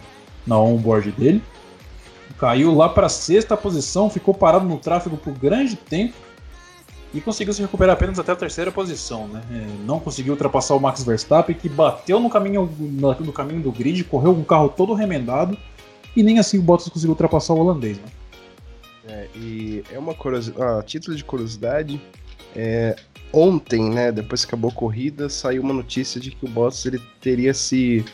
na 0.47 0.59
onboard 0.59 1.12
dele. 1.12 1.43
Caiu 2.38 2.75
lá 2.75 2.88
para 2.88 3.05
a 3.05 3.11
sexta 3.11 3.55
posição, 3.55 4.09
ficou 4.09 4.33
parado 4.33 4.64
no 4.64 4.79
tráfego 4.79 5.19
por 5.19 5.35
grande 5.35 5.76
tempo 5.76 6.14
e 7.12 7.21
conseguiu 7.21 7.52
se 7.52 7.61
recuperar 7.61 7.93
apenas 7.93 8.19
até 8.19 8.33
a 8.33 8.37
terceira 8.37 8.73
posição. 8.73 9.29
Né? 9.29 9.43
É, 9.50 9.85
não 9.85 10.00
conseguiu 10.00 10.33
ultrapassar 10.33 10.75
o 10.75 10.81
Max 10.81 11.05
Verstappen, 11.05 11.55
que 11.55 11.69
bateu 11.69 12.19
no 12.19 12.31
caminho, 12.31 12.67
no, 12.79 13.33
caminho 13.33 13.61
do 13.61 13.71
grid, 13.71 14.02
correu 14.05 14.35
com 14.35 14.40
o 14.40 14.45
carro 14.45 14.71
todo 14.71 14.95
remendado 14.95 15.59
e 16.17 16.23
nem 16.23 16.38
assim 16.38 16.59
o 16.59 16.62
Bottas 16.62 16.88
conseguiu 16.88 17.11
ultrapassar 17.11 17.52
o 17.52 17.59
holandês. 17.59 17.99
Né? 17.99 18.09
É, 19.07 19.29
e 19.37 19.85
é 19.93 19.99
uma 19.99 20.14
curiosidade, 20.14 20.62
ah, 20.62 20.83
título 20.83 21.14
de 21.14 21.25
curiosidade, 21.25 22.00
é, 22.57 22.97
ontem, 23.32 23.90
né, 23.90 24.12
depois 24.12 24.44
que 24.44 24.49
acabou 24.49 24.70
a 24.70 24.75
corrida, 24.75 25.28
saiu 25.28 25.62
uma 25.62 25.75
notícia 25.75 26.20
de 26.20 26.30
que 26.30 26.44
o 26.44 26.49
Bottas 26.49 26.84
ele 26.87 27.00
teria 27.20 27.54
se 27.54 28.04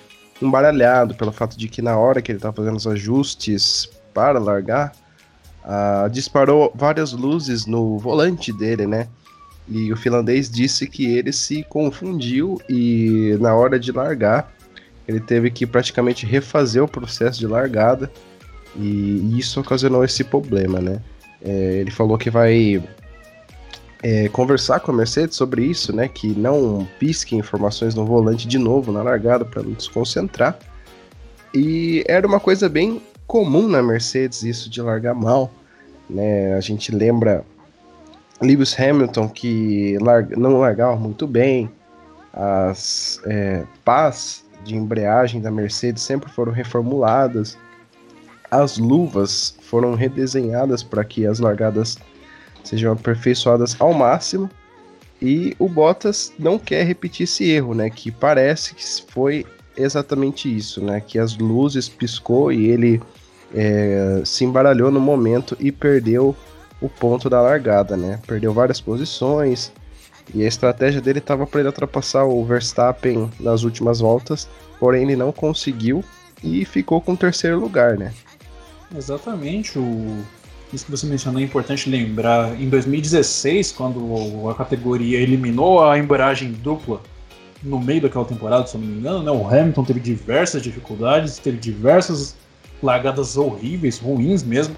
embaralhado 0.41 1.15
pelo 1.15 1.33
fato 1.33 1.57
de 1.57 1.69
que 1.69 1.81
na 1.81 1.97
hora 1.97 2.21
que 2.21 2.31
ele 2.31 2.39
estava 2.39 2.55
fazendo 2.55 2.77
os 2.77 2.87
ajustes 2.87 3.89
para 4.13 4.39
largar, 4.39 4.93
uh, 5.65 6.09
disparou 6.11 6.73
várias 6.75 7.13
luzes 7.13 7.67
no 7.67 7.99
volante 7.99 8.53
dele, 8.53 8.87
né? 8.87 9.09
E 9.69 9.93
o 9.93 9.97
finlandês 9.97 10.49
disse 10.49 10.87
que 10.87 11.07
ele 11.07 11.33
se 11.33 11.65
confundiu 11.65 12.61
e 12.69 13.37
na 13.41 13.55
hora 13.55 13.79
de 13.81 13.91
largar 13.91 14.53
ele 15.09 15.21
teve 15.21 15.51
que 15.51 15.67
praticamente 15.67 16.25
refazer 16.25 16.83
o 16.83 16.89
processo 16.89 17.39
de 17.39 17.47
largada 17.47 18.11
e 18.77 19.39
isso 19.39 19.61
ocasionou 19.61 20.05
esse 20.05 20.23
problema, 20.23 20.81
né? 20.81 21.01
É, 21.43 21.79
ele 21.81 21.91
falou 21.91 22.17
que 22.17 22.31
vai 22.31 22.83
é, 24.03 24.29
conversar 24.29 24.81
com 24.81 24.91
a 24.93 24.95
Mercedes 24.95 25.37
sobre 25.37 25.65
isso, 25.65 25.95
né? 25.95 26.09
Que 26.09 26.29
não 26.29 26.87
pisque 26.99 27.35
informações 27.35 27.95
no 27.95 28.05
volante 28.05 28.47
de 28.47 28.59
novo 28.59 28.93
na 28.93 29.03
largada 29.03 29.45
para 29.45 29.63
não 29.63 29.73
desconcentrar. 29.73 30.59
E 31.55 32.05
era 32.07 32.27
uma 32.27 32.41
coisa 32.41 32.69
bem 32.69 33.01
comum 33.27 33.67
na 33.67 33.83
Mercedes 33.83 34.43
isso 34.43 34.69
de 34.71 34.81
largar 34.81 35.15
mal, 35.15 35.51
né? 36.09 36.55
A 36.55 36.61
gente 36.61 36.95
lembra 36.95 37.45
Lewis 38.41 38.79
Hamilton 38.79 39.29
que 39.29 39.99
larga, 40.01 40.37
não 40.37 40.59
largava 40.59 40.97
muito 40.97 41.27
bem, 41.27 41.71
as 42.33 43.21
é, 43.25 43.65
pás 43.85 44.45
de 44.65 44.77
embreagem 44.77 45.41
da 45.41 45.51
Mercedes 45.51 46.03
sempre 46.03 46.31
foram 46.31 46.53
reformuladas, 46.53 47.57
as 48.51 48.77
luvas 48.79 49.57
foram 49.63 49.95
redesenhadas 49.95 50.83
para 50.83 51.05
que 51.05 51.27
as 51.27 51.39
largadas 51.39 51.97
sejam 52.67 52.93
aperfeiçoadas 52.93 53.77
ao 53.79 53.93
máximo. 53.93 54.51
E 55.21 55.57
o 55.59 55.69
Bottas 55.69 56.33
não 56.39 56.59
quer 56.59 56.85
repetir 56.85 57.25
esse 57.25 57.49
erro, 57.51 57.75
né? 57.75 57.89
Que 57.89 58.11
parece 58.11 58.75
que 58.75 58.85
foi 59.11 59.47
exatamente 59.77 60.55
isso, 60.55 60.83
né? 60.83 61.01
Que 61.01 61.19
as 61.19 61.37
luzes 61.37 61.89
piscou 61.89 62.53
e 62.53 62.67
ele 62.67 63.01
é, 63.55 64.21
se 64.25 64.45
embaralhou 64.45 64.91
no 64.91 65.01
momento 65.01 65.57
e 65.59 65.73
perdeu 65.73 66.37
o 66.81 66.89
ponto 66.89 67.31
da 67.31 67.41
largada, 67.41 67.97
né? 67.97 68.21
Perdeu 68.27 68.53
várias 68.53 68.81
posições 68.81 69.73
e 70.35 70.45
a 70.45 70.49
estratégia 70.49 71.01
dele 71.01 71.21
estava 71.21 71.47
para 71.47 71.61
ele 71.61 71.69
ultrapassar 71.69 72.25
o 72.25 72.45
Verstappen 72.45 73.31
nas 73.39 73.63
últimas 73.63 74.01
voltas, 74.01 74.49
porém 74.79 75.05
ele 75.05 75.17
não 75.17 75.33
conseguiu 75.33 76.05
e 76.43 76.65
ficou 76.65 77.01
com 77.01 77.13
o 77.13 77.17
terceiro 77.17 77.59
lugar, 77.59 77.97
né? 77.97 78.13
Exatamente, 78.95 79.79
o 79.79 80.23
isso 80.77 80.85
que 80.85 80.91
você 80.91 81.07
mencionou 81.07 81.41
é 81.41 81.45
importante 81.45 81.91
lembrar. 81.91 82.61
Em 82.61 82.69
2016, 82.69 83.73
quando 83.73 84.49
a 84.49 84.55
categoria 84.55 85.19
eliminou 85.19 85.83
a 85.83 85.99
embreagem 85.99 86.53
dupla 86.53 87.01
no 87.63 87.81
meio 87.81 88.03
daquela 88.03 88.25
temporada, 88.25 88.67
se 88.67 88.77
eu 88.77 88.81
não 88.81 88.89
me 88.89 88.99
engano, 88.99 89.23
né, 89.23 89.31
o 89.31 89.49
Hamilton 89.49 89.85
teve 89.85 90.01
diversas 90.01 90.63
dificuldades, 90.63 91.39
teve 91.39 91.57
diversas 91.57 92.37
largadas 92.83 93.37
horríveis, 93.37 93.99
ruins 93.99 94.43
mesmo, 94.45 94.77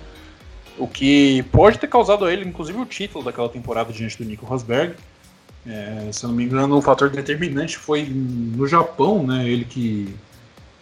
o 0.78 0.86
que 0.86 1.42
pode 1.50 1.78
ter 1.78 1.88
causado 1.88 2.24
a 2.24 2.32
ele, 2.32 2.48
inclusive, 2.48 2.78
o 2.78 2.86
título 2.86 3.24
daquela 3.24 3.48
temporada 3.48 3.92
diante 3.92 4.16
do 4.16 4.24
Nico 4.24 4.46
Rosberg. 4.46 4.94
É, 5.66 6.08
se 6.12 6.24
eu 6.24 6.28
não 6.28 6.36
me 6.36 6.44
engano, 6.44 6.78
o 6.78 6.80
fator 6.80 7.10
determinante 7.10 7.76
foi 7.76 8.04
no 8.04 8.66
Japão, 8.66 9.26
né, 9.26 9.46
ele 9.48 9.64
que 9.64 10.14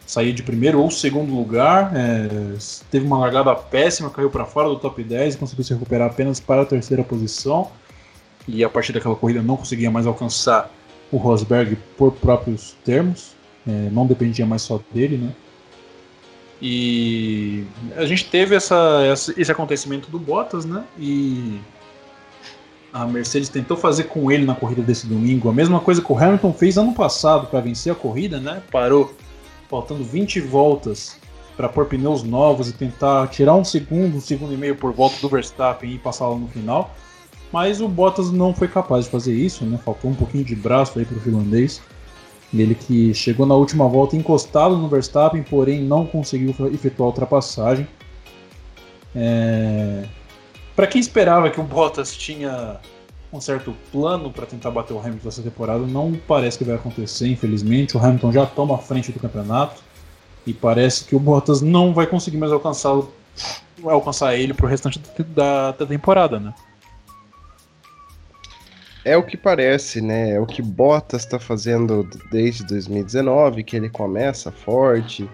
sair 0.07 0.33
de 0.33 0.43
primeiro 0.43 0.81
ou 0.81 0.91
segundo 0.91 1.35
lugar. 1.35 1.93
É, 1.95 2.57
teve 2.91 3.05
uma 3.05 3.19
largada 3.19 3.55
péssima, 3.55 4.09
caiu 4.09 4.31
para 4.31 4.45
fora 4.45 4.69
do 4.69 4.77
top 4.77 5.03
10 5.03 5.35
e 5.35 5.39
conseguiu 5.39 5.65
se 5.65 5.75
recuperar 5.75 6.09
apenas 6.09 6.39
para 6.39 6.63
a 6.63 6.67
terceira 6.67 7.03
posição. 7.03 7.71
E 8.47 8.63
a 8.63 8.69
partir 8.69 8.93
daquela 8.93 9.17
corrida 9.17 9.43
não 9.43 9.57
conseguia 9.57 9.91
mais 9.91 10.07
alcançar 10.07 10.71
o 11.11 11.17
Rosberg 11.17 11.77
por 11.97 12.13
próprios 12.13 12.77
termos, 12.85 13.33
é, 13.67 13.89
não 13.91 14.07
dependia 14.07 14.47
mais 14.47 14.63
só 14.63 14.81
dele, 14.93 15.19
né? 15.19 15.33
E 16.61 17.65
a 17.97 18.07
gente 18.07 18.25
teve 18.25 18.55
essa, 18.55 19.03
esse 19.37 19.53
acontecimento 19.53 20.11
do 20.11 20.19
Bottas, 20.19 20.65
né? 20.65 20.85
E 20.99 21.61
a 22.93 23.05
Mercedes 23.05 23.49
tentou 23.49 23.77
fazer 23.77 24.05
com 24.05 24.31
ele 24.33 24.47
na 24.47 24.55
corrida 24.55 24.81
desse 24.81 25.07
domingo 25.07 25.51
a 25.51 25.53
mesma 25.53 25.81
coisa 25.81 26.01
que 26.01 26.11
o 26.11 26.17
Hamilton 26.17 26.53
fez 26.55 26.79
ano 26.79 26.95
passado 26.95 27.49
para 27.49 27.61
vencer 27.61 27.93
a 27.93 27.95
corrida, 27.95 28.41
né? 28.41 28.63
Parou 28.71 29.15
faltando 29.69 30.05
20 30.05 30.41
voltas 30.41 31.19
para 31.57 31.69
pôr 31.69 31.87
pneus 31.87 32.23
novos 32.23 32.69
e 32.69 32.73
tentar 32.73 33.29
tirar 33.29 33.55
um 33.55 33.65
segundo, 33.65 34.17
um 34.17 34.21
segundo 34.21 34.53
e 34.53 34.57
meio 34.57 34.77
por 34.77 34.93
volta 34.93 35.17
do 35.21 35.29
Verstappen 35.29 35.91
e 35.91 35.99
passá 35.99 36.27
lo 36.29 36.39
no 36.39 36.49
final. 36.49 36.95
Mas 37.53 37.81
o 37.81 37.89
Bottas 37.89 38.31
não 38.31 38.53
foi 38.53 38.69
capaz 38.69 39.07
de 39.07 39.11
fazer 39.11 39.35
isso, 39.35 39.65
né? 39.65 39.79
Faltou 39.85 40.11
um 40.11 40.15
pouquinho 40.15 40.45
de 40.45 40.55
braço 40.55 40.99
aí 40.99 41.05
para 41.05 41.17
o 41.17 41.21
finlandês. 41.21 41.81
Ele 42.53 42.75
que 42.75 43.15
chegou 43.15 43.47
na 43.47 43.55
última 43.55 43.89
volta 43.89 44.17
encostado 44.17 44.77
no 44.77 44.89
Verstappen, 44.89 45.43
porém 45.43 45.83
não 45.83 46.07
conseguiu 46.07 46.55
efetuar 46.73 47.07
a 47.07 47.11
ultrapassagem. 47.11 47.87
É... 49.15 50.05
Para 50.75 50.87
quem 50.87 51.01
esperava 51.01 51.51
que 51.51 51.59
o 51.61 51.63
Bottas 51.63 52.15
tinha 52.15 52.79
um 53.37 53.41
certo 53.41 53.75
plano 53.93 54.33
para 54.33 54.47
tentar 54.47 54.71
bater 54.71 54.95
o 54.95 54.99
Hamilton 54.99 55.29
essa 55.29 55.43
temporada. 55.43 55.87
Não 55.87 56.19
parece 56.27 56.59
que 56.59 56.65
vai 56.65 56.77
acontecer, 56.77 57.29
infelizmente. 57.29 57.97
O 57.97 58.01
Hamilton 58.01 58.33
já 58.33 58.47
toma 58.47 58.75
a 58.75 58.79
frente 58.79 59.13
do 59.13 59.21
campeonato 59.21 59.83
e 60.47 60.53
parece 60.53 61.05
que 61.05 61.15
o 61.15 61.21
Bottas 61.21 61.61
não 61.61 61.93
vai 61.93 62.07
conseguir 62.07 62.39
mais 62.39 62.53
alcançar, 62.53 63.01
alcançar 63.85 64.37
ele 64.37 64.55
pro 64.55 64.67
restante 64.67 65.01
da, 65.19 65.73
da 65.73 65.87
temporada, 65.87 66.41
né? 66.41 66.55
É 69.05 69.17
o 69.17 69.23
que 69.23 69.37
parece, 69.37 70.01
né? 70.01 70.33
É 70.33 70.41
o 70.41 70.47
que 70.47 70.61
Bottas 70.61 71.23
está 71.23 71.39
fazendo 71.39 72.09
desde 72.31 72.65
2019, 72.65 73.63
que 73.63 73.77
ele 73.77 73.89
começa 73.89 74.51
forte, 74.51 75.29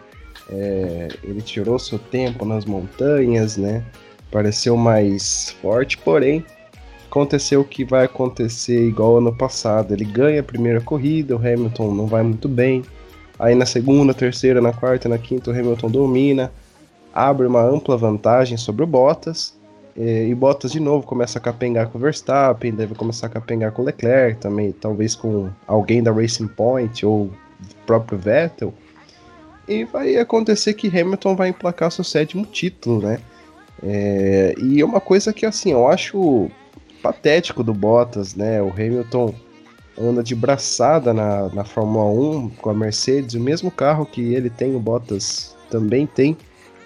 é, 0.50 1.08
ele 1.22 1.40
tirou 1.40 1.78
seu 1.78 1.98
tempo 1.98 2.44
nas 2.44 2.64
montanhas, 2.64 3.56
né? 3.56 3.84
Pareceu 4.30 4.76
mais 4.76 5.56
forte, 5.62 5.96
porém 5.96 6.44
aconteceu 7.12 7.60
o 7.60 7.64
que 7.64 7.84
vai 7.84 8.06
acontecer 8.06 8.88
igual 8.88 9.18
ano 9.18 9.34
passado. 9.34 9.92
Ele 9.92 10.04
ganha 10.04 10.40
a 10.40 10.42
primeira 10.42 10.80
corrida, 10.80 11.36
o 11.36 11.38
Hamilton 11.38 11.94
não 11.94 12.06
vai 12.06 12.22
muito 12.22 12.48
bem. 12.48 12.82
Aí 13.38 13.54
na 13.54 13.66
segunda, 13.66 14.14
terceira, 14.14 14.62
na 14.62 14.72
quarta, 14.72 15.10
na 15.10 15.18
quinta, 15.18 15.50
o 15.50 15.52
Hamilton 15.52 15.90
domina, 15.90 16.50
abre 17.12 17.46
uma 17.46 17.62
ampla 17.62 17.98
vantagem 17.98 18.56
sobre 18.56 18.82
o 18.82 18.86
Bottas. 18.86 19.54
E, 19.94 20.28
e 20.28 20.34
Bottas 20.34 20.72
de 20.72 20.80
novo 20.80 21.06
começa 21.06 21.38
a 21.38 21.42
capengar 21.42 21.88
com 21.88 21.98
o 21.98 22.00
Verstappen, 22.00 22.72
deve 22.72 22.94
começar 22.94 23.26
a 23.26 23.30
capengar 23.30 23.72
com 23.72 23.82
o 23.82 23.84
Leclerc 23.84 24.40
também, 24.40 24.72
talvez 24.72 25.14
com 25.14 25.50
alguém 25.66 26.02
da 26.02 26.10
Racing 26.10 26.48
Point 26.48 27.04
ou 27.04 27.24
o 27.24 27.32
próprio 27.84 28.18
Vettel. 28.18 28.72
E 29.68 29.84
vai 29.84 30.16
acontecer 30.16 30.72
que 30.72 30.88
Hamilton 30.88 31.36
vai 31.36 31.50
emplacar 31.50 31.92
seu 31.92 32.04
sétimo 32.04 32.46
título, 32.46 33.02
né? 33.02 33.18
É, 33.82 34.54
e 34.58 34.80
é 34.80 34.84
uma 34.84 35.00
coisa 35.00 35.30
que 35.30 35.44
assim, 35.44 35.72
eu 35.72 35.86
acho 35.86 36.50
patético 37.02 37.62
do 37.62 37.74
Bottas, 37.74 38.34
né? 38.34 38.62
O 38.62 38.70
Hamilton 38.70 39.34
anda 39.98 40.22
de 40.22 40.34
braçada 40.34 41.12
na, 41.12 41.48
na 41.48 41.64
Fórmula 41.64 42.04
1 42.04 42.50
com 42.50 42.70
a 42.70 42.74
Mercedes, 42.74 43.34
o 43.34 43.40
mesmo 43.40 43.70
carro 43.70 44.06
que 44.06 44.34
ele 44.34 44.48
tem, 44.48 44.74
o 44.74 44.80
Bottas 44.80 45.56
também 45.68 46.06
tem. 46.06 46.36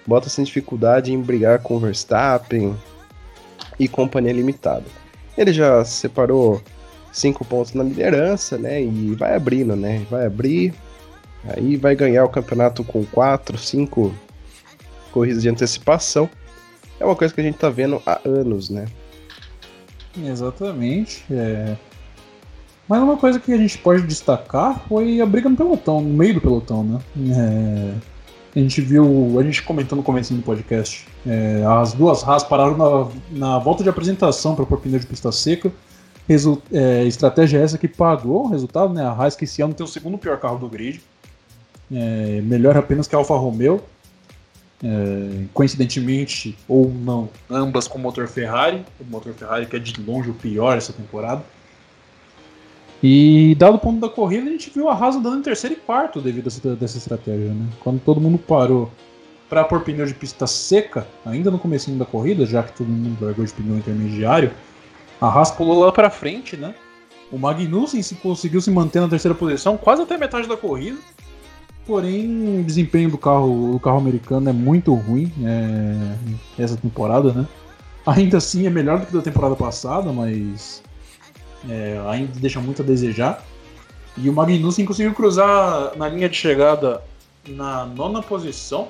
Bottas 0.05 0.35
tem 0.35 0.43
dificuldade 0.43 1.13
em 1.13 1.21
brigar 1.21 1.59
com 1.59 1.75
o 1.75 1.79
Verstappen 1.79 2.75
e 3.79 3.87
companhia 3.87 4.33
limitada. 4.33 4.85
Ele 5.37 5.53
já 5.53 5.85
separou 5.85 6.61
cinco 7.11 7.45
pontos 7.45 7.73
na 7.73 7.83
liderança, 7.83 8.57
né? 8.57 8.81
E 8.81 9.15
vai 9.15 9.35
abrindo, 9.35 9.75
né? 9.75 10.05
Vai 10.09 10.25
abrir, 10.25 10.73
aí 11.43 11.75
vai 11.75 11.95
ganhar 11.95 12.25
o 12.25 12.29
campeonato 12.29 12.83
com 12.83 13.05
quatro, 13.05 13.57
cinco 13.57 14.13
corridas 15.11 15.43
de 15.43 15.49
antecipação. 15.49 16.29
É 16.99 17.05
uma 17.05 17.15
coisa 17.15 17.33
que 17.33 17.41
a 17.41 17.43
gente 17.43 17.57
tá 17.57 17.69
vendo 17.69 18.01
há 18.05 18.19
anos, 18.25 18.69
né? 18.69 18.85
Exatamente. 20.25 21.23
É... 21.31 21.75
Mas 22.87 23.01
uma 23.01 23.17
coisa 23.17 23.39
que 23.39 23.51
a 23.51 23.57
gente 23.57 23.77
pode 23.77 24.03
destacar 24.03 24.81
foi 24.87 25.19
a 25.19 25.25
briga 25.25 25.49
no 25.49 25.57
pelotão, 25.57 26.01
no 26.01 26.09
meio 26.09 26.35
do 26.35 26.41
pelotão, 26.41 26.83
né? 26.83 26.99
É... 27.35 27.93
A 28.55 28.59
gente 28.59 28.81
viu, 28.81 29.39
a 29.39 29.43
gente 29.43 29.61
comentou 29.61 29.95
no 29.95 30.03
começo 30.03 30.33
do 30.33 30.41
podcast, 30.41 31.07
é... 31.25 31.63
as 31.65 31.93
duas 31.93 32.23
Haas 32.27 32.43
pararam 32.43 32.77
na, 32.77 33.07
na 33.31 33.59
volta 33.59 33.83
de 33.83 33.89
apresentação 33.89 34.55
para 34.55 34.65
pôr 34.65 34.79
pneu 34.79 34.99
de 34.99 35.05
pista 35.05 35.31
seca. 35.31 35.71
Resu... 36.27 36.61
É, 36.71 37.05
estratégia 37.05 37.59
essa 37.59 37.77
que 37.77 37.87
pagou 37.87 38.45
o 38.45 38.49
resultado, 38.49 38.93
né? 38.93 39.03
A 39.03 39.11
Haas 39.11 39.35
que 39.35 39.45
esse 39.45 39.61
ano 39.61 39.73
tem 39.73 39.85
o 39.85 39.87
segundo 39.87 40.17
pior 40.17 40.39
carro 40.39 40.57
do 40.57 40.67
grid. 40.67 41.01
É... 41.91 42.41
melhor 42.41 42.75
apenas 42.77 43.07
que 43.07 43.15
a 43.15 43.17
Alfa 43.17 43.35
Romeo. 43.35 43.81
É, 44.83 45.45
coincidentemente 45.55 46.55
ou 46.67 46.87
não, 46.87 47.29
ambas 47.49 47.87
com 47.87 47.97
motor 47.97 48.27
Ferrari, 48.27 48.85
o 48.99 49.03
motor 49.05 49.33
Ferrari 49.33 49.65
que 49.65 49.75
é 49.75 49.79
de 49.79 49.99
longe 49.99 50.29
o 50.29 50.35
pior 50.35 50.77
essa 50.77 50.93
temporada. 50.93 51.43
E 53.01 53.55
dado 53.55 53.75
o 53.75 53.79
ponto 53.79 53.99
da 53.99 54.09
corrida, 54.09 54.47
a 54.47 54.51
gente 54.51 54.69
viu 54.69 54.89
a 54.89 54.93
Haas 54.93 55.15
andando 55.15 55.39
em 55.39 55.41
terceiro 55.41 55.75
e 55.75 55.79
quarto 55.79 56.21
devido 56.21 56.45
a 56.45 56.49
essa, 56.49 56.75
dessa 56.75 56.97
estratégia, 56.97 57.53
né? 57.53 57.67
Quando 57.79 57.99
todo 57.99 58.21
mundo 58.21 58.37
parou 58.37 58.91
para 59.49 59.63
pôr 59.63 59.81
pneu 59.81 60.05
de 60.05 60.13
pista 60.13 60.45
seca, 60.45 61.07
ainda 61.25 61.49
no 61.49 61.59
começo 61.59 61.89
da 61.91 62.05
corrida, 62.05 62.45
já 62.45 62.63
que 62.63 62.73
todo 62.73 62.87
mundo 62.87 63.23
largou 63.23 63.45
de 63.45 63.53
pneu 63.53 63.77
intermediário, 63.77 64.51
a 65.21 65.27
Haas 65.27 65.51
pulou 65.51 65.79
lá 65.79 65.91
para 65.91 66.09
frente, 66.09 66.57
né? 66.57 66.75
O 67.31 67.37
Magnussen 67.37 68.01
se 68.01 68.15
conseguiu 68.15 68.61
se 68.61 68.71
manter 68.71 68.99
na 68.99 69.07
terceira 69.07 69.35
posição, 69.35 69.77
quase 69.77 70.01
até 70.01 70.17
metade 70.17 70.47
da 70.47 70.57
corrida. 70.57 70.97
Porém, 71.87 72.59
o 72.59 72.63
desempenho 72.65 73.09
do 73.09 73.17
carro, 73.17 73.71
do 73.71 73.79
carro 73.79 73.97
americano 73.97 74.49
é 74.49 74.53
muito 74.53 74.93
ruim 74.93 75.31
é, 75.41 76.61
essa 76.61 76.75
temporada, 76.75 77.31
né? 77.31 77.47
Ainda 78.05 78.37
assim 78.37 78.67
é 78.67 78.69
melhor 78.69 78.99
do 78.99 79.05
que 79.05 79.13
da 79.13 79.21
temporada 79.21 79.55
passada, 79.55 80.11
mas 80.11 80.83
é, 81.69 81.97
ainda 82.09 82.33
deixa 82.35 82.59
muito 82.59 82.81
a 82.81 82.85
desejar. 82.85 83.41
E 84.17 84.29
o 84.29 84.33
Magnussen 84.33 84.85
conseguiu 84.85 85.13
cruzar 85.13 85.95
na 85.95 86.09
linha 86.09 86.27
de 86.27 86.35
chegada 86.35 87.01
na 87.47 87.85
nona 87.85 88.21
posição. 88.21 88.89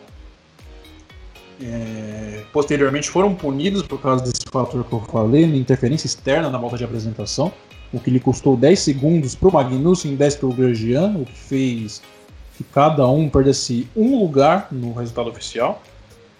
É, 1.62 2.44
posteriormente 2.52 3.12
foram 3.12 3.36
punidos 3.36 3.84
por 3.84 4.02
causa 4.02 4.24
desse 4.24 4.44
fator 4.52 4.84
que 4.84 4.94
eu 4.94 5.02
falei, 5.02 5.44
interferência 5.44 6.08
externa 6.08 6.50
na 6.50 6.58
volta 6.58 6.78
de 6.78 6.84
apresentação, 6.84 7.52
o 7.92 8.00
que 8.00 8.12
lhe 8.12 8.20
custou 8.20 8.56
10 8.56 8.80
segundos 8.80 9.36
para 9.36 9.50
o 9.50 9.54
Magnussen 9.54 10.14
e 10.14 10.16
10 10.16 10.36
para 10.36 10.48
o 10.48 10.54
Grosjean, 10.54 11.16
o 11.18 11.26
que 11.26 11.38
fez 11.38 12.02
que 12.58 12.64
cada 12.64 13.08
um 13.08 13.30
perdesse 13.30 13.88
um 13.96 14.20
lugar 14.20 14.68
no 14.72 14.92
resultado 14.92 15.30
oficial. 15.30 15.82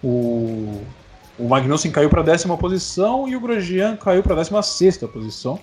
O, 0.02 0.82
o 1.38 1.48
Magnussen 1.48 1.92
caiu 1.92 2.10
para 2.10 2.22
a 2.22 2.24
décima 2.24 2.58
posição 2.58 3.28
e 3.28 3.36
o 3.36 3.40
Grosjean 3.40 3.96
caiu 3.96 4.20
para 4.20 4.34
a 4.34 4.36
décima 4.38 4.60
sexta 4.60 5.06
posição. 5.06 5.60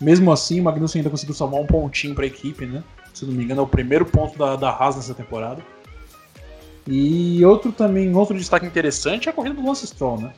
Mesmo 0.00 0.32
assim, 0.32 0.60
o 0.60 0.64
Magnussen 0.64 0.98
ainda 0.98 1.10
conseguiu 1.10 1.36
salvar 1.36 1.60
um 1.60 1.66
pontinho 1.66 2.16
para 2.16 2.24
a 2.24 2.26
equipe, 2.26 2.66
né? 2.66 2.82
Se 3.14 3.24
não 3.24 3.32
me 3.32 3.44
engano, 3.44 3.60
é 3.60 3.64
o 3.64 3.68
primeiro 3.68 4.04
ponto 4.04 4.36
da, 4.36 4.56
da 4.56 4.70
Haas 4.70 4.96
nessa 4.96 5.14
temporada. 5.14 5.62
E 6.84 7.44
outro 7.44 7.70
também, 7.70 8.14
outro 8.14 8.36
destaque 8.36 8.66
interessante 8.66 9.28
é 9.28 9.30
a 9.30 9.32
corrida 9.32 9.54
do 9.54 9.64
Lance 9.64 9.86
Stroll, 9.86 10.20
né? 10.20 10.32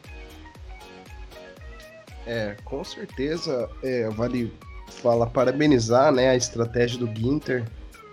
É, 2.27 2.55
com 2.65 2.85
certeza 2.85 3.69
é, 3.83 4.11
vale 4.11 4.53
falar, 4.89 5.27
parabenizar 5.27 6.13
né, 6.13 6.29
a 6.29 6.37
estratégia 6.37 6.99
do 6.99 7.07
Ginter, 7.07 7.65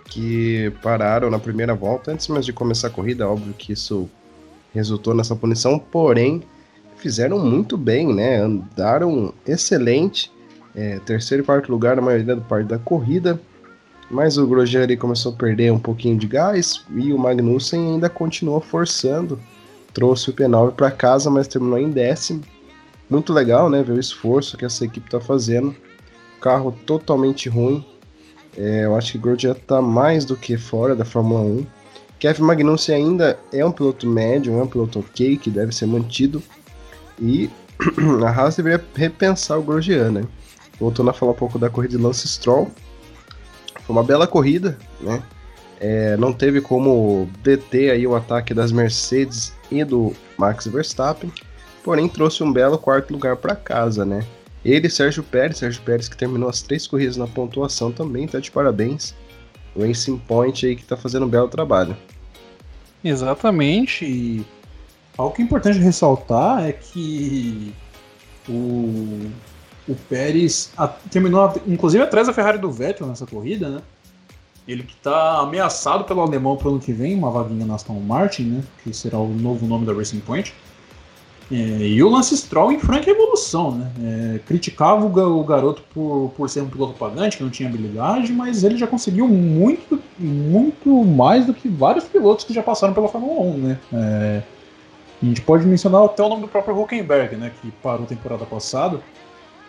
que 0.08 0.72
pararam 0.82 1.30
na 1.30 1.38
primeira 1.38 1.74
volta, 1.74 2.12
antes 2.12 2.28
mesmo 2.28 2.44
de 2.44 2.52
começar 2.52 2.88
a 2.88 2.90
corrida, 2.90 3.28
óbvio 3.28 3.54
que 3.54 3.72
isso 3.72 4.08
resultou 4.72 5.14
nessa 5.14 5.34
punição, 5.34 5.78
porém 5.78 6.42
fizeram 6.96 7.38
muito 7.38 7.76
bem, 7.76 8.14
né? 8.14 8.38
Andaram 8.38 9.32
excelente 9.46 10.30
é, 10.74 10.98
terceiro 11.00 11.42
e 11.42 11.46
quarto 11.46 11.70
lugar 11.70 11.96
na 11.96 12.02
maioria 12.02 12.36
do 12.36 12.42
parte 12.42 12.66
da 12.66 12.78
corrida. 12.78 13.40
Mas 14.10 14.38
o 14.38 14.46
Grosjean 14.46 14.86
começou 14.96 15.32
a 15.32 15.36
perder 15.36 15.72
um 15.72 15.78
pouquinho 15.78 16.16
de 16.16 16.28
gás 16.28 16.84
e 16.94 17.12
o 17.12 17.18
Magnussen 17.18 17.94
ainda 17.94 18.08
continuou 18.08 18.60
forçando. 18.60 19.40
Trouxe 19.92 20.30
o 20.30 20.32
P9 20.32 20.72
para 20.72 20.90
casa, 20.90 21.30
mas 21.30 21.48
terminou 21.48 21.78
em 21.78 21.90
décimo. 21.90 22.42
Muito 23.10 23.32
legal, 23.32 23.68
né? 23.68 23.82
Ver 23.82 23.94
o 23.94 24.00
esforço 24.00 24.56
que 24.56 24.64
essa 24.64 24.84
equipe 24.84 25.06
está 25.06 25.20
fazendo. 25.20 25.74
Carro 26.40 26.72
totalmente 26.84 27.48
ruim. 27.48 27.84
É, 28.56 28.84
eu 28.84 28.96
acho 28.96 29.12
que 29.12 29.18
Grosjean 29.18 29.52
está 29.52 29.82
mais 29.82 30.24
do 30.24 30.36
que 30.36 30.56
fora 30.56 30.94
da 30.94 31.04
Fórmula 31.04 31.40
1. 31.40 31.66
Kevin 32.18 32.42
Magnussen 32.42 32.94
ainda 32.94 33.38
é 33.52 33.64
um 33.64 33.70
piloto 33.70 34.06
médio, 34.08 34.58
é 34.58 34.62
um 34.62 34.66
piloto 34.66 35.00
ok, 35.00 35.36
que 35.36 35.50
deve 35.50 35.74
ser 35.74 35.86
mantido. 35.86 36.42
E 37.20 37.50
a 38.24 38.30
Haas 38.30 38.56
deveria 38.56 38.82
repensar 38.94 39.58
o 39.58 39.62
Grosjean, 39.62 40.10
né? 40.10 40.24
voltando 40.78 41.10
a 41.10 41.12
falar 41.12 41.32
um 41.32 41.36
pouco 41.36 41.58
da 41.58 41.70
corrida 41.70 41.96
de 41.96 42.02
Lance 42.02 42.28
Stroll. 42.28 42.70
Foi 43.82 43.94
uma 43.94 44.04
bela 44.04 44.26
corrida, 44.26 44.78
né? 45.00 45.22
É, 45.78 46.16
não 46.16 46.32
teve 46.32 46.60
como 46.60 47.28
deter 47.42 47.90
aí 47.90 48.06
o 48.06 48.14
ataque 48.14 48.54
das 48.54 48.72
Mercedes 48.72 49.52
e 49.70 49.84
do 49.84 50.14
Max 50.38 50.66
Verstappen, 50.66 51.30
porém 51.84 52.08
trouxe 52.08 52.42
um 52.42 52.52
belo 52.52 52.78
quarto 52.78 53.12
lugar 53.12 53.36
para 53.36 53.54
casa, 53.54 54.04
né? 54.04 54.24
Ele 54.66 54.90
Sérgio 54.90 55.22
Pérez, 55.22 55.58
Sérgio 55.58 55.80
Pérez 55.82 56.08
que 56.08 56.16
terminou 56.16 56.48
as 56.48 56.60
três 56.60 56.86
corridas 56.88 57.16
na 57.16 57.26
pontuação 57.26 57.92
também, 57.92 58.26
tá 58.26 58.40
de 58.40 58.50
parabéns. 58.50 59.14
O 59.76 59.86
Racing 59.86 60.18
Point 60.18 60.66
aí 60.66 60.74
que 60.74 60.84
tá 60.84 60.96
fazendo 60.96 61.24
um 61.24 61.28
belo 61.28 61.46
trabalho. 61.46 61.96
Exatamente, 63.04 64.04
e 64.04 64.44
algo 65.16 65.34
que 65.34 65.40
é 65.42 65.44
importante 65.44 65.78
ressaltar 65.78 66.66
é 66.66 66.72
que 66.72 67.72
o 68.48 69.30
o 69.88 69.94
Pérez 69.94 70.72
a, 70.76 70.88
terminou, 70.88 71.54
inclusive, 71.66 72.02
atrás 72.02 72.26
da 72.26 72.32
Ferrari 72.32 72.58
do 72.58 72.70
Vettel 72.70 73.06
nessa 73.06 73.24
corrida, 73.24 73.68
né? 73.68 73.82
Ele 74.66 74.82
que 74.82 74.94
está 74.94 75.38
ameaçado 75.38 76.02
pelo 76.02 76.20
alemão 76.20 76.56
para 76.56 76.66
o 76.66 76.70
ano 76.72 76.80
que 76.80 76.92
vem, 76.92 77.14
uma 77.14 77.30
vaguinha 77.30 77.64
na 77.64 77.76
Aston 77.76 78.00
Martin, 78.00 78.42
né? 78.42 78.64
Que 78.82 78.92
será 78.92 79.16
o 79.16 79.28
novo 79.28 79.64
nome 79.64 79.86
da 79.86 79.92
Racing 79.92 80.18
Point. 80.18 80.52
É, 81.50 81.54
e 81.54 82.02
o 82.02 82.08
Lance 82.08 82.36
Stroll 82.36 82.72
em 82.72 82.78
franca 82.78 83.08
evolução, 83.08 83.70
né? 83.72 83.92
É, 84.02 84.38
criticava 84.40 85.04
o, 85.04 85.44
garoto 85.44 85.82
por, 85.94 86.32
por 86.36 86.50
ser 86.50 86.62
um 86.62 86.68
piloto 86.68 86.94
pagante, 86.94 87.36
que 87.36 87.42
não 87.42 87.50
tinha 87.50 87.68
habilidade, 87.68 88.32
mas 88.32 88.64
ele 88.64 88.76
já 88.76 88.86
conseguiu 88.86 89.28
muito, 89.28 90.00
muito 90.18 91.04
mais 91.04 91.46
do 91.46 91.54
que 91.54 91.68
vários 91.68 92.04
pilotos 92.04 92.44
que 92.44 92.52
já 92.52 92.62
passaram 92.62 92.92
pela 92.92 93.08
Fórmula 93.08 93.40
1, 93.40 93.58
né? 93.58 93.78
É, 93.92 94.42
a 95.22 95.26
gente 95.26 95.40
pode 95.40 95.64
mencionar 95.64 96.04
até 96.04 96.22
o 96.22 96.28
nome 96.28 96.42
do 96.42 96.48
próprio 96.48 96.78
Huckenberg, 96.80 97.36
né? 97.36 97.52
Que 97.62 97.70
parou 97.82 98.06
temporada 98.06 98.44
passada. 98.44 99.00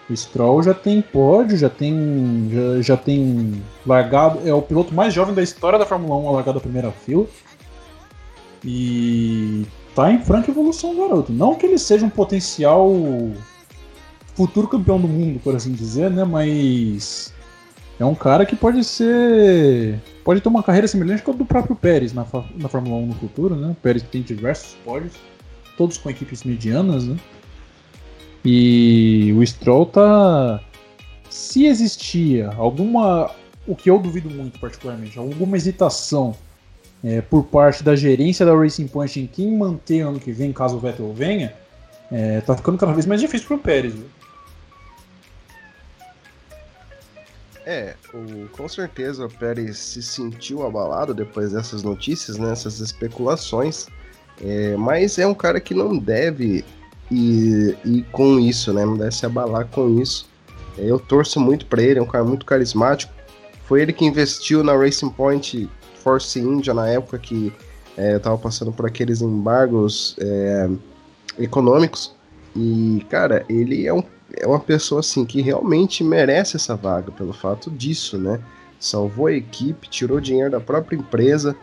O 0.10 0.16
Stroll 0.16 0.64
já 0.64 0.74
tem 0.74 1.02
pódio, 1.02 1.58
já 1.58 1.70
tem, 1.70 2.50
já, 2.52 2.82
já 2.82 2.98
tem 2.98 3.62
largado, 3.86 4.40
é 4.48 4.54
o 4.54 4.62
piloto 4.62 4.96
mais 4.96 5.14
jovem 5.14 5.36
da 5.36 5.44
história 5.44 5.78
da 5.78 5.86
Fórmula 5.86 6.16
1 6.22 6.30
a 6.30 6.32
largar 6.32 6.54
da 6.54 6.60
primeira 6.60 6.92
fila. 6.92 7.26
E 8.64 9.66
tá 9.98 10.12
em 10.12 10.22
franca 10.22 10.52
evolução, 10.52 10.96
garoto. 10.96 11.34
Não 11.34 11.56
que 11.56 11.66
ele 11.66 11.80
seja 11.80 12.06
um 12.06 12.10
potencial 12.10 12.88
futuro 14.36 14.68
campeão 14.68 15.02
do 15.02 15.08
mundo, 15.08 15.40
por 15.40 15.56
assim 15.56 15.72
dizer, 15.72 16.12
né? 16.12 16.24
Mas 16.24 17.34
é 18.00 18.06
um 18.06 18.14
cara 18.14 18.46
que 18.46 18.56
pode 18.56 18.84
ser. 18.84 20.00
Pode 20.24 20.40
ter 20.40 20.50
uma 20.50 20.62
carreira 20.62 20.88
semelhante 20.88 21.24
com 21.24 21.32
a 21.32 21.34
do 21.34 21.44
próprio 21.44 21.76
Pérez 21.76 22.14
na, 22.14 22.28
na 22.56 22.70
Fórmula 22.70 22.98
1 22.98 23.06
no 23.08 23.16
futuro, 23.16 23.56
né? 23.56 23.70
O 23.72 23.76
Pérez 23.76 24.04
tem 24.04 24.22
diversos 24.22 24.76
pódios, 24.86 25.14
todos 25.76 25.98
com 25.98 26.12
equipes 26.12 26.44
medianas, 26.44 27.06
né? 27.06 27.18
E 28.46 29.34
o 29.36 29.46
Stroll 29.48 29.88
tá. 29.88 30.62
Se 31.28 31.66
existia 31.66 32.52
alguma. 32.56 33.32
O 33.66 33.76
que 33.76 33.90
eu 33.90 33.98
duvido 33.98 34.30
muito, 34.30 34.60
particularmente, 34.60 35.18
alguma 35.18 35.58
hesitação 35.58 36.36
é, 37.04 37.22
por 37.22 37.44
parte 37.44 37.84
da 37.84 37.96
gerência 37.96 38.46
da 38.46 38.56
Racing 38.56 38.88
Point 38.88 39.20
em 39.20 39.28
quem 39.28 39.56
manter 39.56 40.02
ano 40.02 40.20
que 40.20 40.32
vem, 40.32 40.52
caso 40.52 40.78
o 40.78 40.80
Vettel 40.80 41.14
venha, 41.14 41.54
é, 42.12 42.42
tá 42.42 42.56
ficando 42.56 42.78
cada 42.78 42.94
vez 42.94 43.06
mais 43.06 43.22
difícil 43.22 43.48
pro 43.48 43.58
Pérez. 43.58 43.94
Viu? 43.94 44.06
É, 47.66 47.96
o, 48.14 48.48
com 48.50 48.68
certeza 48.70 49.26
o 49.26 49.30
Pérez 49.30 49.78
se 49.78 50.02
sentiu 50.02 50.66
abalado 50.66 51.14
depois 51.14 51.52
dessas 51.52 51.84
notícias, 51.84 52.38
né, 52.38 52.54
especulações, 52.54 53.88
é, 54.42 54.78
mas 54.78 55.20
é 55.20 55.28
um 55.28 55.34
cara 55.34 55.60
que 55.60 55.74
não 55.74 55.98
deve 55.98 56.64
ir, 57.12 57.78
ir, 57.84 58.06
com 58.12 58.40
isso, 58.40 58.72
né, 58.72 58.86
não 58.86 58.96
deve 58.96 59.12
se 59.12 59.26
abalar 59.26 59.68
com 59.68 60.00
isso. 60.00 60.30
É, 60.78 60.90
eu 60.90 60.98
torço 60.98 61.42
muito 61.42 61.66
para 61.66 61.82
ele, 61.82 62.00
é 62.00 62.02
um 62.02 62.08
cara 62.08 62.24
muito 62.24 62.46
carismático. 62.46 63.12
Foi 63.66 63.82
ele 63.82 63.92
que 63.92 64.06
investiu 64.06 64.64
na 64.64 64.74
Racing 64.74 65.10
Point 65.10 65.70
Force 66.08 66.40
India 66.40 66.74
na 66.74 66.88
época 66.88 67.20
que 67.20 67.52
é, 67.98 68.18
tava 68.18 68.38
passando 68.38 68.72
por 68.72 68.86
aqueles 68.86 69.22
embargos 69.22 70.16
é, 70.22 70.70
econômicos. 71.38 72.16
E, 72.56 73.06
cara, 73.10 73.46
ele 73.50 73.86
é 73.86 73.94
um 73.94 74.02
é 74.36 74.46
uma 74.46 74.60
pessoa 74.60 75.00
assim 75.00 75.26
que 75.26 75.42
realmente 75.42 76.04
merece 76.04 76.58
essa 76.58 76.76
vaga 76.76 77.12
pelo 77.12 77.32
fato 77.32 77.72
disso, 77.72 78.18
né? 78.18 78.42
Salvou 78.78 79.28
a 79.28 79.34
equipe, 79.34 79.90
tirou 79.90 80.20
dinheiro 80.20 80.52
da 80.52 80.60
própria 80.60 80.98
empresa. 80.98 81.56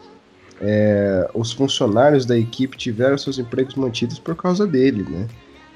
É, 0.60 1.28
os 1.34 1.52
funcionários 1.52 2.24
da 2.24 2.38
equipe 2.38 2.76
tiveram 2.76 3.18
seus 3.18 3.38
empregos 3.38 3.74
mantidos 3.74 4.18
por 4.18 4.34
causa 4.34 4.66
dele, 4.66 5.02
né? 5.08 5.28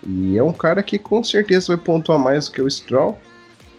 E 0.07 0.39
é 0.39 0.43
um 0.43 0.53
cara 0.53 0.83
que 0.83 0.99
com 0.99 1.23
certeza 1.23 1.69
vai 1.69 1.77
pontuar 1.77 2.19
mais 2.19 2.47
do 2.47 2.53
que 2.53 2.63
o 2.63 2.71
Stroll, 2.71 3.19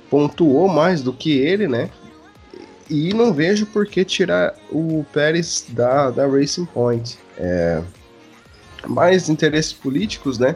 pontuou 0.10 0.67
mais 0.67 1.02
do 1.02 1.12
que 1.12 1.32
ele, 1.32 1.67
né? 1.67 1.89
E 2.89 3.13
não 3.13 3.34
vejo 3.34 3.65
por 3.67 3.86
que 3.86 4.04
tirar 4.04 4.56
o 4.71 5.06
Pérez 5.13 5.65
da, 5.69 6.10
da 6.10 6.28
Racing 6.28 6.65
Point. 6.65 7.17
É, 7.38 7.82
mais 8.88 9.30
interesses 9.30 9.71
políticos, 9.71 10.39
né? 10.39 10.56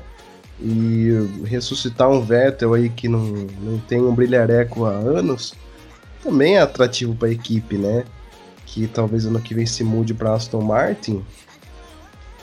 e 0.60 1.10
ressuscitar 1.46 2.10
um 2.10 2.22
Vettel 2.22 2.74
aí 2.74 2.90
que 2.90 3.08
não, 3.08 3.22
não 3.62 3.80
tem 3.80 4.00
um 4.00 4.14
brilhareco 4.14 4.86
há 4.86 4.92
anos, 4.92 5.54
também 6.24 6.56
é 6.56 6.62
atrativo 6.62 7.16
para 7.16 7.28
a 7.28 7.32
equipe, 7.32 7.78
né? 7.78 8.06
Que 8.66 8.88
talvez 8.88 9.26
ano 9.26 9.42
que 9.42 9.54
vem 9.54 9.66
se 9.66 9.84
mude 9.84 10.14
para 10.14 10.34
Aston 10.34 10.62
Martin. 10.62 11.24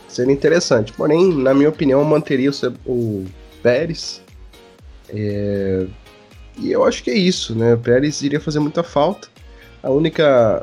Seria 0.06 0.32
interessante. 0.32 0.92
Porém, 0.92 1.34
na 1.34 1.54
minha 1.54 1.68
opinião, 1.68 2.04
manteria 2.04 2.50
o, 2.50 2.90
o 2.90 3.26
Pérez. 3.62 4.20
É... 5.08 5.86
E 6.58 6.70
eu 6.70 6.84
acho 6.84 7.02
que 7.02 7.10
é 7.10 7.14
isso, 7.14 7.54
né? 7.54 7.74
O 7.74 7.78
Pérez 7.78 8.20
iria 8.22 8.40
fazer 8.40 8.58
muita 8.58 8.82
falta. 8.82 9.28
A 9.82 9.90
única 9.90 10.62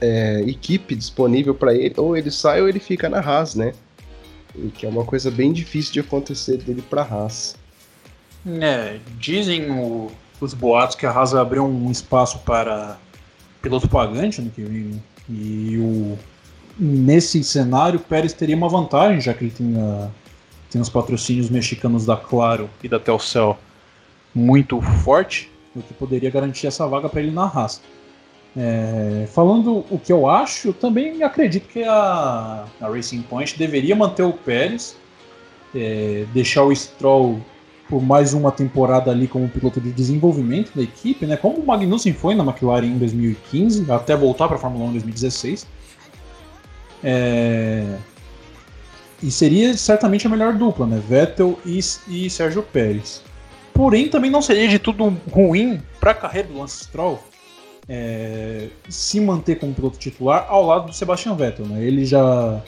é, 0.00 0.42
equipe 0.46 0.94
disponível 0.94 1.54
para 1.54 1.74
ele, 1.74 1.94
ou 1.96 2.16
ele 2.16 2.30
sai 2.30 2.60
ou 2.60 2.68
ele 2.68 2.80
fica 2.80 3.08
na 3.08 3.20
Haas, 3.20 3.54
né? 3.54 3.72
E 4.54 4.68
que 4.68 4.84
é 4.84 4.88
uma 4.88 5.04
coisa 5.04 5.30
bem 5.30 5.52
difícil 5.52 5.92
de 5.92 6.00
acontecer 6.00 6.58
dele 6.58 6.82
pra 6.82 7.02
Haas. 7.02 7.56
É, 8.60 8.98
dizem 9.18 9.70
o, 9.70 10.10
os 10.40 10.52
boatos 10.52 10.96
que 10.96 11.06
a 11.06 11.10
Haas 11.10 11.34
abriu 11.34 11.64
um 11.64 11.90
espaço 11.90 12.40
para 12.40 12.98
piloto 13.62 13.88
pagante 13.88 14.42
no 14.42 14.50
que 14.50 14.62
vem. 14.62 14.82
Né? 14.82 14.98
E 15.30 15.78
o, 15.78 16.18
nesse 16.78 17.42
cenário, 17.44 18.00
o 18.00 18.02
Pérez 18.02 18.32
teria 18.32 18.56
uma 18.56 18.68
vantagem, 18.68 19.20
já 19.20 19.32
que 19.32 19.44
ele 19.44 19.52
tinha, 19.56 20.10
tem 20.68 20.80
os 20.80 20.88
patrocínios 20.88 21.48
mexicanos 21.48 22.04
da 22.04 22.16
Claro 22.16 22.68
e 22.82 22.88
da 22.88 22.98
Telcel 22.98 23.56
muito 24.34 24.80
forte, 24.80 25.50
o 25.74 25.82
que 25.82 25.94
poderia 25.94 26.30
garantir 26.30 26.66
essa 26.66 26.86
vaga 26.86 27.08
para 27.08 27.20
ele 27.20 27.30
na 27.30 27.44
Haas. 27.44 27.80
É, 28.54 29.26
falando 29.32 29.84
o 29.90 29.98
que 29.98 30.12
eu 30.12 30.28
acho, 30.28 30.68
eu 30.68 30.74
também 30.74 31.22
acredito 31.22 31.68
que 31.68 31.82
a, 31.84 32.66
a 32.80 32.88
Racing 32.88 33.22
Point 33.22 33.58
deveria 33.58 33.96
manter 33.96 34.22
o 34.22 34.32
Pérez, 34.32 34.94
é, 35.74 36.26
deixar 36.34 36.64
o 36.64 36.74
Stroll 36.74 37.40
por 37.88 38.02
mais 38.02 38.34
uma 38.34 38.52
temporada 38.52 39.10
ali 39.10 39.26
como 39.26 39.48
piloto 39.48 39.80
de 39.80 39.90
desenvolvimento 39.90 40.74
da 40.74 40.82
equipe, 40.82 41.26
né? 41.26 41.36
Como 41.36 41.58
o 41.58 41.66
Magnussen 41.66 42.12
foi 42.12 42.34
na 42.34 42.44
McLaren 42.44 42.86
em 42.86 42.98
2015, 42.98 43.90
até 43.90 44.14
voltar 44.16 44.48
para 44.48 44.56
a 44.56 44.60
Fórmula 44.60 44.84
1 44.84 44.88
em 44.88 44.92
2016. 44.92 45.66
É, 47.02 47.96
e 49.22 49.30
seria 49.30 49.76
certamente 49.76 50.26
a 50.26 50.30
melhor 50.30 50.52
dupla, 50.52 50.86
né? 50.86 51.02
Vettel 51.08 51.58
e, 51.64 51.80
e 52.08 52.30
Sérgio 52.30 52.62
Pérez. 52.62 53.22
Porém, 53.72 54.08
também 54.08 54.30
não 54.30 54.42
seria 54.42 54.68
de 54.68 54.78
tudo 54.78 55.16
ruim 55.30 55.80
para 55.98 56.10
a 56.10 56.14
carreira 56.14 56.48
do 56.48 56.58
Lance 56.58 56.84
Stroll 56.84 57.31
é, 57.88 58.68
se 58.88 59.20
manter 59.20 59.58
como 59.58 59.74
piloto 59.74 59.98
titular 59.98 60.46
ao 60.48 60.64
lado 60.64 60.86
do 60.86 60.92
Sebastian 60.92 61.34
Vettel. 61.34 61.66
Né? 61.66 61.82
Ele 61.82 62.04
já 62.04 62.62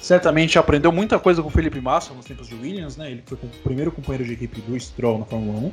certamente 0.00 0.58
aprendeu 0.58 0.90
muita 0.90 1.18
coisa 1.18 1.42
com 1.42 1.48
o 1.48 1.50
Felipe 1.50 1.80
Massa 1.80 2.12
nos 2.14 2.24
tempos 2.24 2.48
de 2.48 2.54
Williams, 2.54 2.96
né? 2.96 3.10
ele 3.10 3.22
foi 3.24 3.38
o 3.42 3.62
primeiro 3.62 3.92
companheiro 3.92 4.24
de 4.24 4.32
equipe 4.32 4.60
do 4.60 4.78
Stroll 4.78 5.18
na 5.18 5.24
Fórmula 5.24 5.58
1. 5.58 5.72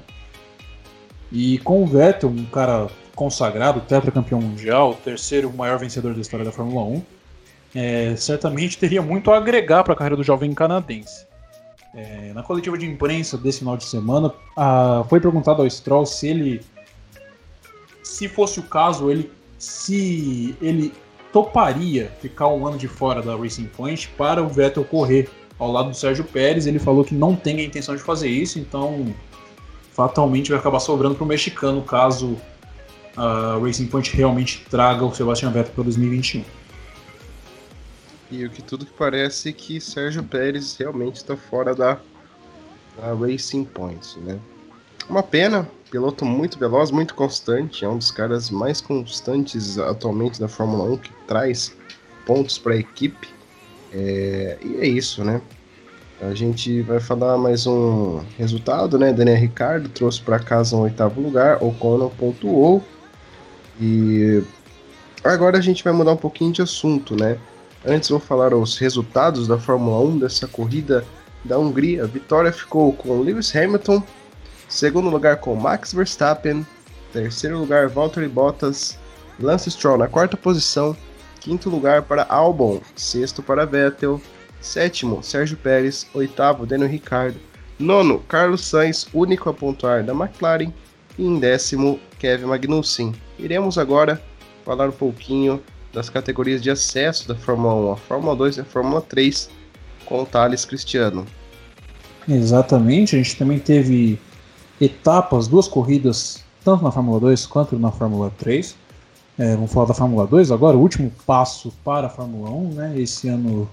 E 1.31 1.57
com 1.59 1.83
o 1.83 1.87
Vettel, 1.87 2.29
um 2.29 2.45
cara 2.45 2.87
consagrado, 3.15 3.81
tetracampeão 3.81 4.41
mundial, 4.41 4.97
terceiro 5.03 5.51
maior 5.53 5.77
vencedor 5.77 6.13
da 6.13 6.21
história 6.21 6.45
da 6.45 6.51
Fórmula 6.51 6.83
1, 6.85 7.03
é, 7.75 8.15
certamente 8.15 8.77
teria 8.77 9.01
muito 9.01 9.31
a 9.31 9.37
agregar 9.37 9.83
para 9.83 9.93
a 9.93 9.95
carreira 9.95 10.15
do 10.15 10.23
jovem 10.23 10.53
canadense. 10.53 11.27
É, 11.93 12.31
na 12.33 12.43
coletiva 12.43 12.77
de 12.77 12.85
imprensa 12.85 13.37
desse 13.37 13.59
final 13.59 13.75
de 13.75 13.83
semana, 13.83 14.33
a, 14.55 15.03
foi 15.09 15.19
perguntado 15.19 15.61
ao 15.61 15.69
Stroll 15.69 16.05
se 16.05 16.27
ele 16.27 16.61
se 18.19 18.27
fosse 18.27 18.59
o 18.59 18.63
caso, 18.63 19.09
ele 19.09 19.31
se 19.57 20.53
ele 20.61 20.93
toparia 21.31 22.11
ficar 22.21 22.49
um 22.49 22.67
ano 22.67 22.77
de 22.77 22.87
fora 22.87 23.21
da 23.21 23.33
Racing 23.33 23.67
Point 23.67 24.09
para 24.17 24.43
o 24.43 24.49
Vettel 24.49 24.83
correr 24.83 25.29
ao 25.57 25.71
lado 25.71 25.91
do 25.91 25.95
Sérgio 25.95 26.25
Pérez. 26.25 26.67
Ele 26.67 26.79
falou 26.79 27.05
que 27.05 27.15
não 27.15 27.33
tem 27.33 27.59
a 27.59 27.63
intenção 27.63 27.95
de 27.95 28.01
fazer 28.01 28.27
isso, 28.27 28.59
então 28.59 29.15
fatalmente 29.93 30.49
vai 30.49 30.59
acabar 30.59 30.81
sobrando 30.81 31.15
para 31.15 31.23
o 31.23 31.27
mexicano 31.27 31.81
caso 31.81 32.37
a 33.15 33.57
Racing 33.57 33.87
Point 33.87 34.13
realmente 34.13 34.65
traga 34.69 35.05
o 35.05 35.15
Sebastian 35.15 35.51
Vettel 35.51 35.73
para 35.73 35.83
2021. 35.85 36.43
E 38.31 38.45
o 38.45 38.49
que 38.49 38.61
tudo 38.61 38.85
que 38.85 38.93
parece 38.97 39.49
é 39.49 39.53
que 39.53 39.79
Sérgio 39.79 40.23
Pérez 40.23 40.75
realmente 40.75 41.15
está 41.15 41.37
fora 41.37 41.73
da, 41.73 41.99
da 42.97 43.13
Racing 43.13 43.63
Point, 43.63 44.19
né? 44.19 44.37
Uma 45.09 45.23
pena, 45.23 45.67
piloto 45.89 46.23
muito 46.23 46.59
veloz, 46.59 46.91
muito 46.91 47.15
constante, 47.15 47.83
é 47.83 47.89
um 47.89 47.97
dos 47.97 48.11
caras 48.11 48.51
mais 48.51 48.79
constantes 48.79 49.79
atualmente 49.79 50.39
da 50.39 50.47
Fórmula 50.47 50.83
1 50.83 50.97
que 50.97 51.11
traz 51.27 51.75
pontos 52.27 52.59
para 52.59 52.75
a 52.75 52.77
equipe. 52.77 53.27
É, 53.91 54.59
e 54.63 54.75
é 54.75 54.87
isso, 54.87 55.23
né? 55.23 55.41
A 56.21 56.35
gente 56.35 56.83
vai 56.83 56.99
falar 56.99 57.39
mais 57.39 57.65
um 57.65 58.21
resultado, 58.37 58.99
né? 58.99 59.11
Daniel 59.11 59.37
Ricardo 59.37 59.89
trouxe 59.89 60.21
para 60.21 60.37
casa 60.37 60.75
um 60.75 60.81
oitavo 60.81 61.19
lugar, 61.19 61.57
o 61.63 61.69
Ocon 61.69 62.07
pontuou. 62.09 62.83
E 63.81 64.43
agora 65.23 65.57
a 65.57 65.61
gente 65.61 65.83
vai 65.83 65.91
mudar 65.91 66.11
um 66.11 66.17
pouquinho 66.17 66.51
de 66.51 66.61
assunto, 66.61 67.15
né? 67.15 67.39
Antes 67.83 68.09
vou 68.09 68.19
falar 68.19 68.53
os 68.53 68.77
resultados 68.77 69.47
da 69.47 69.57
Fórmula 69.57 70.01
1 70.07 70.19
dessa 70.19 70.47
corrida 70.47 71.03
da 71.43 71.57
Hungria. 71.57 72.03
A 72.03 72.07
vitória 72.07 72.51
ficou 72.51 72.93
com 72.93 73.21
Lewis 73.21 73.55
Hamilton 73.55 74.03
Segundo 74.69 75.09
lugar 75.09 75.37
com 75.37 75.55
Max 75.55 75.91
Verstappen. 75.91 76.65
Terceiro 77.11 77.57
lugar 77.57 77.89
Valtteri 77.89 78.27
Bottas. 78.27 78.99
Lance 79.39 79.71
Stroll 79.71 79.97
na 79.97 80.07
quarta 80.07 80.37
posição. 80.37 80.95
Quinto 81.41 81.71
lugar 81.71 82.03
para 82.03 82.23
Albon. 82.29 82.79
Sexto 82.95 83.41
para 83.41 83.65
Vettel. 83.65 84.21
Sétimo, 84.61 85.23
Sérgio 85.23 85.57
Pérez. 85.57 86.05
Oitavo, 86.13 86.67
Daniel 86.67 86.87
Ricciardo. 86.89 87.39
Nono, 87.79 88.19
Carlos 88.27 88.63
Sainz, 88.65 89.07
único 89.11 89.49
a 89.49 89.53
pontuar 89.53 90.03
da 90.03 90.13
McLaren. 90.13 90.71
E 91.17 91.25
em 91.25 91.39
décimo, 91.39 91.99
Kevin 92.19 92.45
Magnussen. 92.45 93.15
Iremos 93.39 93.77
agora 93.77 94.21
falar 94.63 94.89
um 94.89 94.91
pouquinho 94.91 95.63
das 95.91 96.09
categorias 96.09 96.61
de 96.61 96.69
acesso 96.69 97.27
da 97.27 97.35
Fórmula 97.35 97.73
1, 97.73 97.91
a 97.93 97.97
Fórmula 97.97 98.35
2 98.35 98.57
e 98.57 98.61
a 98.61 98.65
Fórmula 98.65 99.01
3, 99.01 99.49
com 100.05 100.21
o 100.21 100.25
Thales 100.25 100.63
Cristiano. 100.63 101.25
Exatamente, 102.27 103.15
a 103.15 103.17
gente 103.17 103.35
também 103.35 103.57
teve 103.57 104.19
etapas, 104.79 105.47
duas 105.47 105.67
corridas, 105.67 106.43
tanto 106.63 106.83
na 106.83 106.91
Fórmula 106.91 107.19
2 107.19 107.45
quanto 107.45 107.77
na 107.77 107.91
Fórmula 107.91 108.31
3. 108.37 108.75
É, 109.37 109.55
vamos 109.55 109.71
falar 109.71 109.87
da 109.87 109.93
Fórmula 109.93 110.27
2 110.27 110.51
agora, 110.51 110.77
o 110.77 110.81
último 110.81 111.11
passo 111.25 111.71
para 111.83 112.07
a 112.07 112.09
Fórmula 112.09 112.49
1, 112.49 112.73
né? 112.73 112.99
Esse 112.99 113.29
ano, 113.29 113.69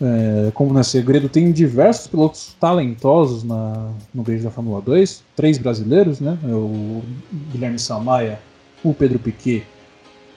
é, 0.00 0.50
como 0.52 0.72
não 0.72 0.80
é 0.80 0.84
segredo, 0.84 1.28
tem 1.28 1.50
diversos 1.50 2.06
pilotos 2.06 2.54
talentosos 2.60 3.42
na, 3.42 3.90
no 4.12 4.22
grid 4.22 4.42
da 4.42 4.50
Fórmula 4.50 4.82
2, 4.82 5.22
três 5.34 5.56
brasileiros, 5.56 6.20
né? 6.20 6.38
É 6.44 6.52
o 6.52 7.02
Guilherme 7.50 7.78
Samaia, 7.78 8.38
o 8.84 8.92
Pedro 8.92 9.18
Piquet 9.18 9.64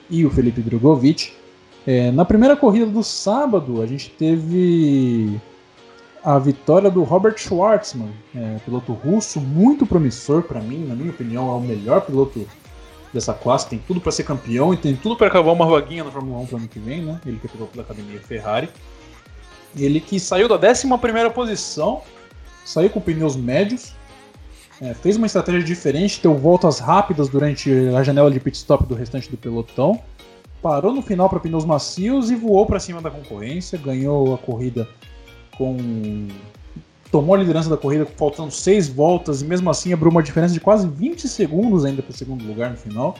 e 0.08 0.24
o 0.24 0.30
Felipe 0.30 0.62
Drogovic. 0.62 1.32
É, 1.86 2.10
na 2.10 2.24
primeira 2.24 2.56
corrida 2.56 2.86
do 2.86 3.02
sábado, 3.02 3.82
a 3.82 3.86
gente 3.86 4.08
teve 4.10 5.38
a 6.24 6.38
vitória 6.38 6.90
do 6.90 7.02
Robert 7.02 7.36
Schwartzman, 7.36 8.12
é, 8.34 8.56
piloto 8.64 8.92
russo, 8.92 9.40
muito 9.40 9.84
promissor 9.84 10.42
para 10.42 10.60
mim, 10.60 10.84
na 10.86 10.94
minha 10.94 11.10
opinião, 11.10 11.48
é 11.48 11.52
o 11.56 11.60
melhor 11.60 12.02
piloto 12.02 12.46
dessa 13.12 13.34
classe, 13.34 13.68
tem 13.68 13.78
tudo 13.78 14.00
para 14.00 14.12
ser 14.12 14.22
campeão 14.22 14.72
e 14.72 14.76
tem 14.76 14.94
tudo 14.94 15.16
para 15.16 15.26
acabar 15.26 15.50
uma 15.50 15.66
vaguinha 15.66 16.04
na 16.04 16.10
Fórmula 16.10 16.38
1 16.40 16.46
para 16.46 16.58
ano 16.58 16.68
que 16.68 16.78
vem, 16.78 17.02
né? 17.02 17.20
Ele 17.26 17.38
que 17.38 17.46
é 17.46 17.50
piloto 17.50 17.76
da 17.76 17.82
academia 17.82 18.20
Ferrari. 18.20 18.70
Ele 19.76 20.00
que 20.00 20.20
saiu 20.20 20.48
da 20.48 20.56
11 20.56 20.86
posição, 21.34 22.02
saiu 22.64 22.88
com 22.88 23.00
pneus 23.00 23.34
médios, 23.34 23.92
é, 24.80 24.94
fez 24.94 25.16
uma 25.16 25.26
estratégia 25.26 25.62
diferente, 25.62 26.20
deu 26.22 26.34
voltas 26.34 26.78
rápidas 26.78 27.28
durante 27.28 27.70
a 27.96 28.02
janela 28.02 28.30
de 28.30 28.38
pit 28.38 28.56
stop 28.56 28.86
do 28.86 28.94
restante 28.94 29.30
do 29.30 29.36
pelotão, 29.36 30.00
parou 30.62 30.92
no 30.92 31.02
final 31.02 31.28
para 31.28 31.40
pneus 31.40 31.64
macios 31.64 32.30
e 32.30 32.36
voou 32.36 32.64
para 32.64 32.78
cima 32.78 33.02
da 33.02 33.10
concorrência, 33.10 33.76
ganhou 33.76 34.34
a 34.34 34.38
corrida 34.38 34.88
com 35.56 36.28
tomou 37.10 37.34
a 37.34 37.38
liderança 37.38 37.68
da 37.68 37.76
corrida 37.76 38.06
faltando 38.16 38.50
seis 38.50 38.88
voltas 38.88 39.42
e 39.42 39.44
mesmo 39.44 39.68
assim 39.68 39.92
abriu 39.92 40.10
uma 40.10 40.22
diferença 40.22 40.54
de 40.54 40.60
quase 40.60 40.88
20 40.88 41.28
segundos 41.28 41.84
ainda 41.84 42.02
para 42.02 42.10
o 42.10 42.16
segundo 42.16 42.44
lugar 42.44 42.70
no 42.70 42.76
final. 42.76 43.14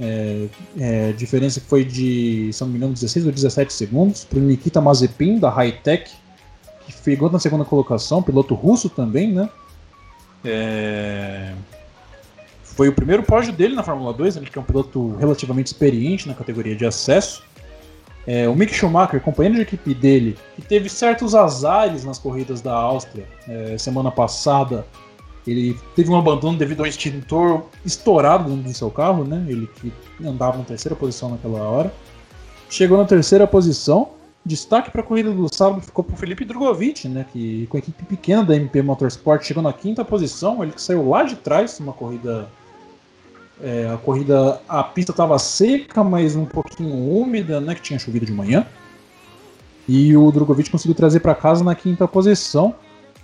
É, 0.00 0.48
é, 0.80 1.12
diferença 1.12 1.60
que 1.60 1.66
foi 1.66 1.84
de, 1.84 2.50
se 2.52 2.60
não 2.62 2.70
me 2.70 2.76
engano, 2.76 2.92
16 2.92 3.26
ou 3.26 3.32
17 3.32 3.72
segundos 3.72 4.24
para 4.24 4.38
o 4.38 4.42
Nikita 4.42 4.80
Mazepin 4.80 5.38
da 5.38 5.48
Hightech, 5.48 6.10
que 6.84 6.92
chegou 6.92 7.30
na 7.30 7.38
segunda 7.38 7.64
colocação, 7.64 8.20
piloto 8.20 8.54
russo 8.54 8.88
também, 8.88 9.32
né? 9.32 9.48
É... 10.44 11.54
Foi 12.64 12.88
o 12.88 12.92
primeiro 12.92 13.22
pódio 13.22 13.52
dele 13.52 13.76
na 13.76 13.84
Fórmula 13.84 14.12
2, 14.12 14.36
ele 14.36 14.46
que 14.46 14.58
é 14.58 14.60
um 14.60 14.64
piloto 14.64 15.14
relativamente 15.16 15.68
experiente 15.68 16.26
na 16.26 16.34
categoria 16.34 16.74
de 16.74 16.84
acesso. 16.84 17.44
É, 18.26 18.48
o 18.48 18.54
Mick 18.54 18.72
Schumacher, 18.72 19.20
companheiro 19.20 19.56
de 19.56 19.62
equipe 19.62 19.94
dele, 19.94 20.38
que 20.54 20.62
teve 20.62 20.88
certos 20.88 21.34
azares 21.34 22.04
nas 22.04 22.18
corridas 22.18 22.60
da 22.60 22.72
Áustria 22.72 23.26
é, 23.48 23.76
semana 23.76 24.10
passada, 24.12 24.86
ele 25.46 25.76
teve 25.96 26.10
um 26.10 26.16
abandono 26.16 26.56
devido 26.56 26.80
ao 26.80 26.86
extintor 26.86 27.64
estourado 27.84 28.48
dentro 28.48 28.62
do 28.62 28.74
seu 28.74 28.90
carro, 28.90 29.24
né? 29.24 29.44
Ele 29.48 29.66
que 29.66 29.92
andava 30.24 30.58
na 30.58 30.64
terceira 30.64 30.94
posição 30.94 31.30
naquela 31.30 31.58
hora. 31.62 31.92
Chegou 32.70 32.96
na 32.96 33.04
terceira 33.04 33.46
posição. 33.46 34.10
Destaque 34.44 34.90
para 34.90 35.02
a 35.02 35.04
corrida 35.04 35.30
do 35.32 35.52
sábado 35.52 35.80
ficou 35.80 36.02
para 36.02 36.14
o 36.14 36.16
Felipe 36.16 36.44
Drogovic, 36.44 37.08
né? 37.08 37.26
Que 37.32 37.66
com 37.66 37.76
a 37.76 37.80
equipe 37.80 38.04
pequena 38.04 38.44
da 38.44 38.56
MP 38.56 38.82
Motorsport 38.82 39.42
chegou 39.44 39.62
na 39.62 39.72
quinta 39.72 40.04
posição. 40.04 40.62
Ele 40.62 40.72
que 40.72 40.82
saiu 40.82 41.08
lá 41.08 41.24
de 41.24 41.36
trás, 41.36 41.78
uma 41.80 41.92
corrida 41.92 42.48
é, 43.60 43.90
a 43.92 43.96
corrida, 43.96 44.60
a 44.68 44.82
pista 44.82 45.12
estava 45.12 45.38
seca, 45.38 46.02
mas 46.02 46.36
um 46.36 46.44
pouquinho 46.44 46.94
úmida, 46.94 47.60
né? 47.60 47.74
Que 47.74 47.82
tinha 47.82 47.98
chovido 47.98 48.26
de 48.26 48.32
manhã. 48.32 48.66
E 49.88 50.16
o 50.16 50.30
Drogovic 50.30 50.70
conseguiu 50.70 50.94
trazer 50.94 51.20
para 51.20 51.34
casa 51.34 51.64
na 51.64 51.74
quinta 51.74 52.06
posição. 52.06 52.74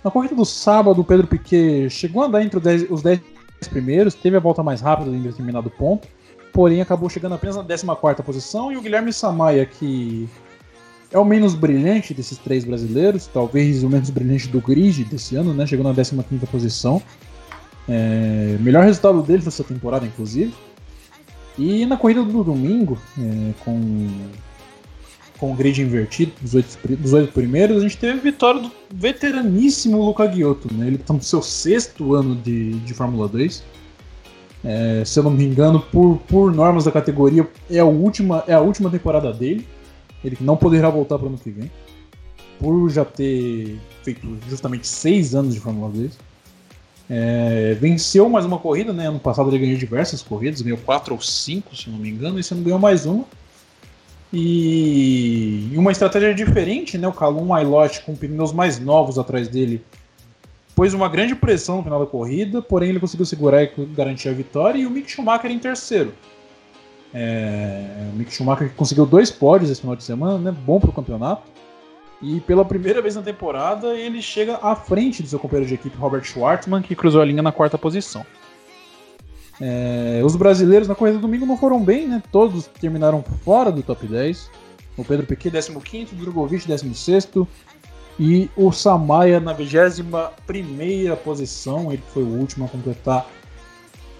Na 0.03 0.11
corrida 0.11 0.35
do 0.35 0.45
sábado, 0.45 1.01
o 1.01 1.03
Pedro 1.03 1.27
Piquet 1.27 1.89
chegou 1.89 2.23
a 2.23 2.27
andar 2.27 2.43
entre 2.43 2.57
os 2.89 3.01
10 3.01 3.21
primeiros, 3.69 4.13
teve 4.13 4.37
a 4.37 4.39
volta 4.39 4.63
mais 4.63 4.79
rápida 4.79 5.09
em 5.09 5.21
determinado 5.21 5.69
ponto, 5.69 6.07
porém 6.53 6.79
acabou 6.79 7.09
chegando 7.09 7.35
apenas 7.35 7.57
na 7.57 7.63
14 7.63 8.23
posição. 8.23 8.71
E 8.71 8.77
o 8.77 8.81
Guilherme 8.81 9.11
Samaia, 9.11 9.65
que 9.65 10.29
é 11.11 11.19
o 11.19 11.25
menos 11.25 11.53
brilhante 11.55 12.13
desses 12.13 12.37
três 12.37 12.63
brasileiros, 12.63 13.27
talvez 13.27 13.83
o 13.83 13.89
menos 13.89 14.09
brilhante 14.09 14.47
do 14.47 14.61
grid 14.61 15.03
desse 15.03 15.35
ano, 15.35 15.53
né? 15.53 15.65
Chegou 15.65 15.83
na 15.83 15.93
15 15.93 16.45
posição. 16.45 17.01
É, 17.89 18.55
melhor 18.59 18.83
resultado 18.83 19.21
deles 19.23 19.45
dessa 19.45 19.63
temporada, 19.63 20.05
inclusive. 20.05 20.53
E 21.57 21.85
na 21.87 21.97
corrida 21.97 22.23
do 22.23 22.43
domingo, 22.43 22.97
é, 23.17 23.53
com, 23.65 24.07
com 25.39 25.51
o 25.51 25.55
grid 25.55 25.81
invertido 25.81 26.31
dos 26.39 26.53
oito, 26.53 26.77
dos 26.87 27.13
oito 27.13 27.33
primeiros, 27.33 27.77
a 27.77 27.81
gente 27.81 27.97
teve 27.97 28.19
a 28.19 28.21
vitória 28.21 28.61
do 28.61 28.71
veteraníssimo 28.93 30.05
Luca 30.05 30.31
Giotto. 30.31 30.71
Né? 30.73 30.87
Ele 30.87 30.95
está 30.97 31.13
no 31.13 31.21
seu 31.21 31.41
sexto 31.41 32.13
ano 32.13 32.35
de, 32.35 32.73
de 32.79 32.93
Fórmula 32.93 33.27
2. 33.27 33.63
É, 34.63 35.03
se 35.03 35.17
eu 35.17 35.23
não 35.23 35.31
me 35.31 35.43
engano, 35.43 35.79
por, 35.79 36.17
por 36.27 36.53
normas 36.53 36.85
da 36.85 36.91
categoria, 36.91 37.49
é 37.69 37.79
a, 37.79 37.85
última, 37.85 38.43
é 38.47 38.53
a 38.53 38.61
última 38.61 38.89
temporada 38.89 39.33
dele. 39.33 39.67
Ele 40.23 40.37
não 40.41 40.55
poderá 40.55 40.89
voltar 40.89 41.17
para 41.17 41.25
o 41.25 41.29
ano 41.29 41.37
que 41.37 41.49
vem. 41.49 41.71
Por 42.59 42.89
já 42.89 43.03
ter 43.03 43.79
feito 44.03 44.27
justamente 44.47 44.85
seis 44.85 45.33
anos 45.33 45.55
de 45.55 45.59
Fórmula 45.59 45.89
2. 45.89 46.28
É, 47.09 47.75
venceu 47.79 48.29
mais 48.29 48.45
uma 48.45 48.59
corrida, 48.59 48.93
né? 48.93 49.07
Ano 49.07 49.19
passado 49.19 49.49
ele 49.49 49.57
ganhou 49.57 49.77
diversas 49.77 50.21
corridas, 50.21 50.61
ganhou 50.61 50.77
quatro 50.77 51.15
ou 51.15 51.21
cinco, 51.21 51.75
se 51.75 51.89
não 51.89 51.97
me 51.97 52.09
engano, 52.09 52.37
e 52.37 52.41
esse 52.41 52.53
ano 52.53 52.63
ganhou 52.63 52.77
mais 52.77 53.05
uma. 53.05 53.25
E 54.31 55.73
uma 55.75 55.91
estratégia 55.91 56.35
diferente, 56.35 56.97
né? 56.97 57.07
O 57.07 57.13
Calum 57.13 57.51
Ailot 57.51 58.01
com 58.01 58.15
pneus 58.15 58.53
mais 58.53 58.79
novos 58.79 59.17
atrás 59.17 59.47
dele 59.47 59.83
pôs 60.75 60.93
uma 60.93 61.09
grande 61.09 61.35
pressão 61.35 61.77
no 61.77 61.83
final 61.83 61.99
da 61.99 62.05
corrida, 62.05 62.61
porém 62.61 62.89
ele 62.89 62.99
conseguiu 62.99 63.25
segurar 63.25 63.63
e 63.63 63.71
garantir 63.87 64.29
a 64.29 64.33
vitória. 64.33 64.79
E 64.79 64.85
o 64.85 64.89
Mick 64.91 65.09
Schumacher 65.09 65.49
em 65.51 65.57
terceiro. 65.57 66.13
É, 67.11 68.07
o 68.13 68.15
Mick 68.15 68.31
Schumacher 68.31 68.71
conseguiu 68.75 69.05
dois 69.05 69.31
pódios 69.31 69.71
esse 69.71 69.81
final 69.81 69.95
de 69.95 70.03
semana, 70.03 70.37
né? 70.37 70.57
Bom 70.65 70.79
para 70.79 70.91
o 70.91 70.93
campeonato. 70.93 71.41
E 72.21 72.41
pela 72.41 72.65
primeira 72.65 73.01
vez 73.01 73.15
na 73.15 73.21
temporada, 73.21 73.95
ele 73.95 74.21
chega 74.21 74.59
à 74.61 74.75
frente 74.75 75.23
do 75.23 75.29
seu 75.29 75.39
companheiro 75.39 75.69
de 75.69 75.75
equipe, 75.75 75.95
Robert 75.97 76.23
Schwartzman, 76.23 76.81
que 76.81 76.95
cruzou 76.95 77.21
a 77.21 77.25
linha 77.25 77.41
na 77.41 77.51
quarta 77.51 77.77
posição. 77.77 78.25
É, 79.61 80.21
os 80.23 80.35
brasileiros 80.35 80.87
na 80.87 80.95
corrida 80.95 81.17
do 81.17 81.21
domingo 81.21 81.45
não 81.45 81.57
foram 81.57 81.83
bem, 81.83 82.07
né? 82.07 82.23
Todos 82.31 82.67
terminaram 82.67 83.23
fora 83.43 83.71
do 83.71 83.81
top 83.81 84.05
10. 84.05 84.49
O 84.97 85.05
Pedro 85.05 85.25
Piquet, 85.25 85.51
15, 85.51 86.13
o 86.13 86.17
Drogovic, 86.17 86.67
16 86.67 87.29
e 88.19 88.49
o 88.55 88.71
Samaia 88.71 89.39
na 89.39 89.53
21 89.53 91.15
posição. 91.23 91.91
Ele 91.91 92.03
foi 92.13 92.23
o 92.23 92.27
último 92.27 92.65
a 92.65 92.67
completar 92.67 93.25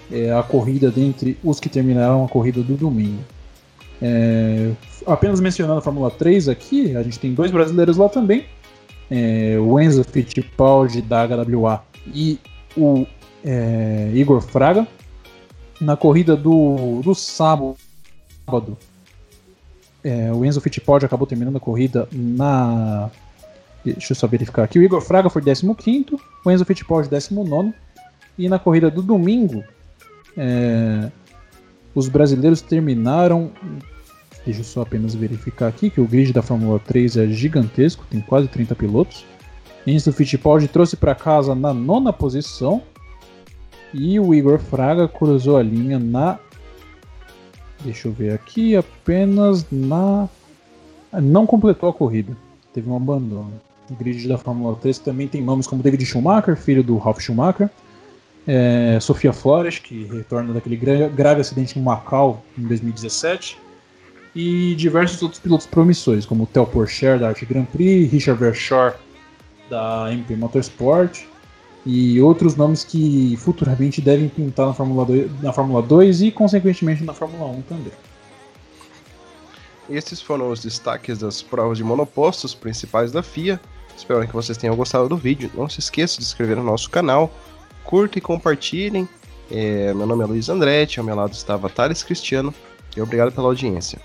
é, 0.09 0.31
a 0.31 0.41
corrida 0.41 0.89
dentre 0.89 1.37
os 1.43 1.59
que 1.59 1.67
terminaram 1.67 2.23
a 2.23 2.29
corrida 2.29 2.61
do 2.61 2.75
domingo. 2.75 3.23
É, 4.01 4.71
apenas 5.05 5.39
mencionando 5.39 5.79
a 5.79 5.81
Fórmula 5.81 6.09
3 6.09 6.47
aqui, 6.49 6.95
a 6.95 7.03
gente 7.03 7.19
tem 7.19 7.33
dois 7.33 7.51
brasileiros 7.51 7.97
lá 7.97 8.07
também. 8.09 8.45
É, 9.11 9.57
o 9.59 9.79
Enzo 9.79 10.03
Fittipaldi 10.03 11.01
da 11.01 11.25
HWA 11.25 11.83
e 12.07 12.39
o 12.77 13.05
é, 13.43 14.11
Igor 14.13 14.41
Fraga. 14.41 14.87
Na 15.81 15.95
corrida 15.95 16.35
do, 16.35 17.01
do 17.01 17.15
sábado, 17.15 17.77
é, 20.03 20.31
o 20.31 20.43
Enzo 20.43 20.59
Fittipaldi 20.59 21.05
acabou 21.05 21.25
terminando 21.25 21.55
a 21.55 21.59
corrida 21.59 22.07
na. 22.11 23.09
Deixa 23.83 24.11
eu 24.11 24.15
só 24.15 24.27
verificar 24.27 24.63
aqui. 24.63 24.77
O 24.77 24.83
Igor 24.83 24.99
Fraga 24.99 25.29
foi 25.29 25.41
15, 25.41 26.17
o 26.45 26.51
Enzo 26.51 26.65
Fittipaldi 26.65 27.09
19. 27.09 27.73
E 28.37 28.47
na 28.49 28.59
corrida 28.59 28.89
do 28.89 29.01
domingo, 29.01 29.63
é, 30.37 31.09
os 31.93 32.07
brasileiros 32.07 32.61
terminaram. 32.61 33.51
Deixa 34.45 34.61
eu 34.61 34.63
só 34.63 34.81
apenas 34.81 35.13
verificar 35.13 35.67
aqui 35.67 35.89
que 35.89 36.01
o 36.01 36.07
grid 36.07 36.31
da 36.33 36.41
Fórmula 36.41 36.79
3 36.79 37.17
é 37.17 37.27
gigantesco, 37.27 38.05
tem 38.09 38.21
quase 38.21 38.47
30 38.47 38.75
pilotos. 38.75 39.25
Enzo 39.85 40.11
Fittipaldi 40.13 40.67
trouxe 40.67 40.95
para 40.95 41.15
casa 41.15 41.55
na 41.55 41.73
nona 41.73 42.13
posição. 42.13 42.81
E 43.93 44.19
o 44.19 44.33
Igor 44.33 44.59
Fraga 44.59 45.07
cruzou 45.07 45.57
a 45.57 45.63
linha 45.63 45.97
na. 45.97 46.37
Deixa 47.83 48.07
eu 48.07 48.11
ver 48.11 48.33
aqui, 48.33 48.75
apenas 48.75 49.65
na. 49.71 50.29
Não 51.21 51.47
completou 51.47 51.89
a 51.89 51.93
corrida, 51.93 52.37
teve 52.71 52.87
um 52.87 52.95
abandono. 52.95 53.51
O 53.89 53.95
grid 53.95 54.27
da 54.27 54.37
Fórmula 54.37 54.75
3 54.75 54.99
também 54.99 55.27
tem 55.27 55.41
nomes 55.41 55.65
como 55.65 55.81
David 55.81 56.05
Schumacher, 56.05 56.55
filho 56.55 56.83
do 56.83 56.97
Ralf 56.97 57.19
Schumacher, 57.19 57.69
é, 58.47 58.97
Sofia 58.99 59.33
Flores, 59.33 59.79
que 59.79 60.05
retorna 60.05 60.53
daquele 60.53 60.75
grave 60.75 61.41
acidente 61.41 61.77
em 61.77 61.81
Macau 61.81 62.43
em 62.57 62.63
2017, 62.63 63.57
e 64.35 64.75
diversos 64.75 65.21
outros 65.21 65.39
pilotos 65.39 65.67
promissores, 65.67 66.25
como 66.25 66.45
Theo 66.45 66.65
Porcher 66.65 67.19
da 67.19 67.29
Arte 67.29 67.45
Grand 67.45 67.65
Prix, 67.65 68.11
Richard 68.11 68.39
Verschoor 68.39 68.95
da 69.69 70.11
MP 70.11 70.35
Motorsport, 70.35 71.21
e 71.85 72.21
outros 72.21 72.55
nomes 72.55 72.83
que 72.83 73.35
futuramente 73.37 74.01
devem 74.01 74.27
pintar 74.27 74.67
na 74.67 74.73
Fórmula 74.73 75.05
2, 75.05 75.41
na 75.41 75.53
Fórmula 75.53 75.81
2 75.81 76.21
e, 76.23 76.31
consequentemente, 76.31 77.03
na 77.03 77.13
Fórmula 77.13 77.45
1 77.45 77.61
também. 77.63 77.93
Esses 79.89 80.21
foram 80.21 80.51
os 80.51 80.61
destaques 80.61 81.19
das 81.19 81.41
provas 81.41 81.77
de 81.77 81.83
monopostos 81.83 82.53
principais 82.53 83.11
da 83.11 83.23
FIA. 83.23 83.59
Espero 83.97 84.25
que 84.27 84.33
vocês 84.33 84.57
tenham 84.57 84.75
gostado 84.75 85.09
do 85.09 85.17
vídeo. 85.17 85.49
Não 85.55 85.67
se 85.67 85.79
esqueça 85.79 86.19
de 86.19 86.25
se 86.25 86.31
inscrever 86.31 86.57
no 86.57 86.63
nosso 86.63 86.89
canal 86.89 87.31
curtam 87.83 88.17
e 88.17 88.21
compartilhem. 88.21 89.07
É, 89.51 89.93
meu 89.93 90.05
nome 90.05 90.23
é 90.23 90.27
Luiz 90.27 90.49
Andretti, 90.49 90.99
ao 90.99 91.05
meu 91.05 91.15
lado 91.15 91.33
estava 91.33 91.69
Thales 91.69 92.03
Cristiano 92.03 92.53
e 92.95 93.01
obrigado 93.01 93.31
pela 93.31 93.47
audiência. 93.47 93.99